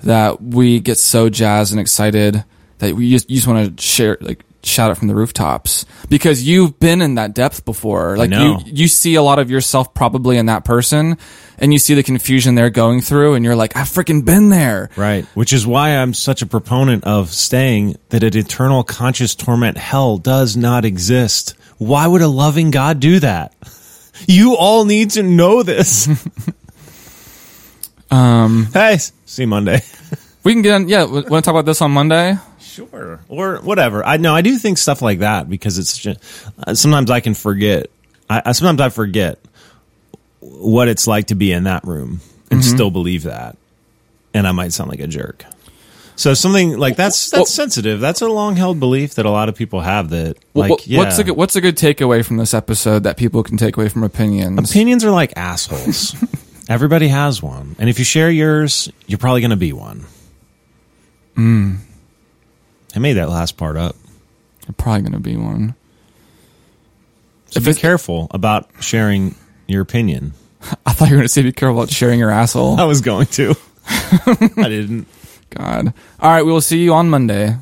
that 0.03 0.41
we 0.41 0.79
get 0.79 0.97
so 0.97 1.29
jazzed 1.29 1.71
and 1.71 1.79
excited 1.79 2.43
that 2.79 2.95
we 2.95 3.11
just, 3.11 3.29
just 3.29 3.47
want 3.47 3.77
to 3.77 3.83
share, 3.83 4.17
like, 4.19 4.43
shout 4.65 4.91
it 4.91 4.95
from 4.95 5.07
the 5.07 5.15
rooftops 5.15 5.85
because 6.09 6.43
you've 6.47 6.79
been 6.79 7.01
in 7.01 7.15
that 7.15 7.33
depth 7.35 7.65
before. 7.65 8.17
Like, 8.17 8.31
you, 8.31 8.57
you 8.65 8.87
see 8.87 9.15
a 9.15 9.21
lot 9.21 9.39
of 9.39 9.51
yourself 9.51 9.93
probably 9.93 10.37
in 10.37 10.45
that 10.47 10.65
person 10.65 11.17
and 11.57 11.73
you 11.73 11.79
see 11.79 11.93
the 11.93 12.03
confusion 12.03 12.55
they're 12.55 12.69
going 12.69 13.01
through 13.01 13.35
and 13.35 13.43
you're 13.45 13.55
like, 13.55 13.75
I've 13.75 13.87
freaking 13.87 14.25
been 14.25 14.49
there. 14.49 14.89
Right. 14.95 15.25
Which 15.35 15.53
is 15.53 15.67
why 15.67 15.97
I'm 15.97 16.13
such 16.13 16.41
a 16.41 16.45
proponent 16.45 17.03
of 17.03 17.29
saying 17.31 17.97
that 18.09 18.23
an 18.23 18.37
eternal 18.37 18.83
conscious 18.83 19.35
torment 19.35 19.77
hell 19.77 20.17
does 20.17 20.55
not 20.55 20.85
exist. 20.85 21.55
Why 21.77 22.07
would 22.07 22.21
a 22.21 22.27
loving 22.27 22.71
God 22.71 22.99
do 22.99 23.19
that? 23.19 23.53
You 24.27 24.55
all 24.55 24.85
need 24.85 25.09
to 25.11 25.23
know 25.23 25.63
this. 25.63 26.07
Um, 28.13 28.67
hey, 28.71 28.97
see 29.25 29.41
you 29.41 29.47
Monday. 29.47 29.81
we 30.43 30.53
can 30.53 30.61
get 30.61 30.75
on, 30.75 30.87
yeah, 30.87 31.03
want 31.03 31.25
to 31.27 31.41
talk 31.41 31.47
about 31.47 31.65
this 31.65 31.81
on 31.81 31.89
Monday? 31.89 32.37
Sure. 32.73 33.19
Or 33.29 33.57
whatever. 33.57 34.03
I 34.05 34.17
know 34.17 34.33
I 34.33 34.41
do 34.41 34.57
think 34.57 34.77
stuff 34.77 35.01
like 35.01 35.19
that 35.19 35.49
because 35.49 35.77
it's 35.77 35.97
just 35.97 36.19
uh, 36.65 36.73
sometimes 36.73 37.11
I 37.11 37.19
can 37.19 37.33
forget. 37.35 37.87
I, 38.29 38.41
I 38.45 38.51
sometimes 38.53 38.81
I 38.81 38.89
forget 38.89 39.39
what 40.39 40.87
it's 40.87 41.07
like 41.07 41.27
to 41.27 41.35
be 41.35 41.51
in 41.51 41.65
that 41.65 41.83
room 41.85 42.21
and 42.51 42.63
still 42.63 42.91
believe 42.91 43.23
that, 43.23 43.57
and 44.33 44.47
I 44.47 44.51
might 44.51 44.73
sound 44.73 44.89
like 44.89 44.99
a 44.99 45.07
jerk. 45.07 45.45
So 46.15 46.33
something 46.35 46.77
like 46.77 46.95
that's 46.95 47.31
that's 47.31 47.39
Well- 47.39 47.45
sensitive. 47.45 47.99
That's 47.99 48.21
a 48.21 48.27
long 48.27 48.55
held 48.55 48.79
belief 48.79 49.15
that 49.15 49.25
a 49.25 49.31
lot 49.31 49.49
of 49.49 49.55
people 49.55 49.81
have. 49.81 50.09
That 50.09 50.37
like 50.53 50.69
What- 50.69 50.87
yeah, 50.87 50.99
What's 50.99 51.17
a 51.19 51.23
good, 51.23 51.35
what's 51.37 51.55
a 51.55 51.61
good 51.61 51.75
takeaway 51.75 52.23
from 52.25 52.37
this 52.37 52.53
episode 52.53 53.03
that 53.03 53.17
people 53.17 53.41
can 53.43 53.57
take 53.57 53.77
away 53.77 53.89
from 53.89 54.03
opinions? 54.03 54.69
opinions 54.69 55.03
are 55.03 55.11
like 55.11 55.33
assholes. 55.35 56.15
Everybody 56.69 57.07
has 57.09 57.41
one, 57.43 57.75
and 57.79 57.89
if 57.89 57.99
you 57.99 58.05
share 58.05 58.29
yours, 58.31 58.89
you're 59.07 59.17
probably 59.19 59.41
going 59.41 59.51
to 59.51 59.57
be 59.57 59.73
one. 59.73 60.05
Hmm. 61.35 61.75
I 62.95 62.99
made 62.99 63.13
that 63.13 63.29
last 63.29 63.57
part 63.57 63.77
up. 63.77 63.95
You're 64.67 64.75
probably 64.75 65.01
going 65.01 65.13
to 65.13 65.19
be 65.19 65.35
one. 65.35 65.75
So 67.49 67.61
be 67.61 67.73
careful 67.73 68.27
about 68.31 68.69
sharing 68.79 69.35
your 69.67 69.81
opinion. 69.81 70.33
I 70.85 70.93
thought 70.93 71.09
you 71.09 71.15
were 71.15 71.19
going 71.19 71.25
to 71.25 71.29
say 71.29 71.41
be 71.43 71.51
careful 71.51 71.77
about 71.77 71.91
sharing 71.91 72.19
your 72.19 72.31
asshole. 72.31 72.79
I 72.79 72.85
was 72.85 73.01
going 73.01 73.27
to. 73.27 73.55
I 73.87 74.69
didn't. 74.69 75.07
God. 75.49 75.93
All 76.19 76.31
right, 76.31 76.43
we 76.43 76.51
will 76.51 76.61
see 76.61 76.83
you 76.83 76.93
on 76.93 77.09
Monday. 77.09 77.55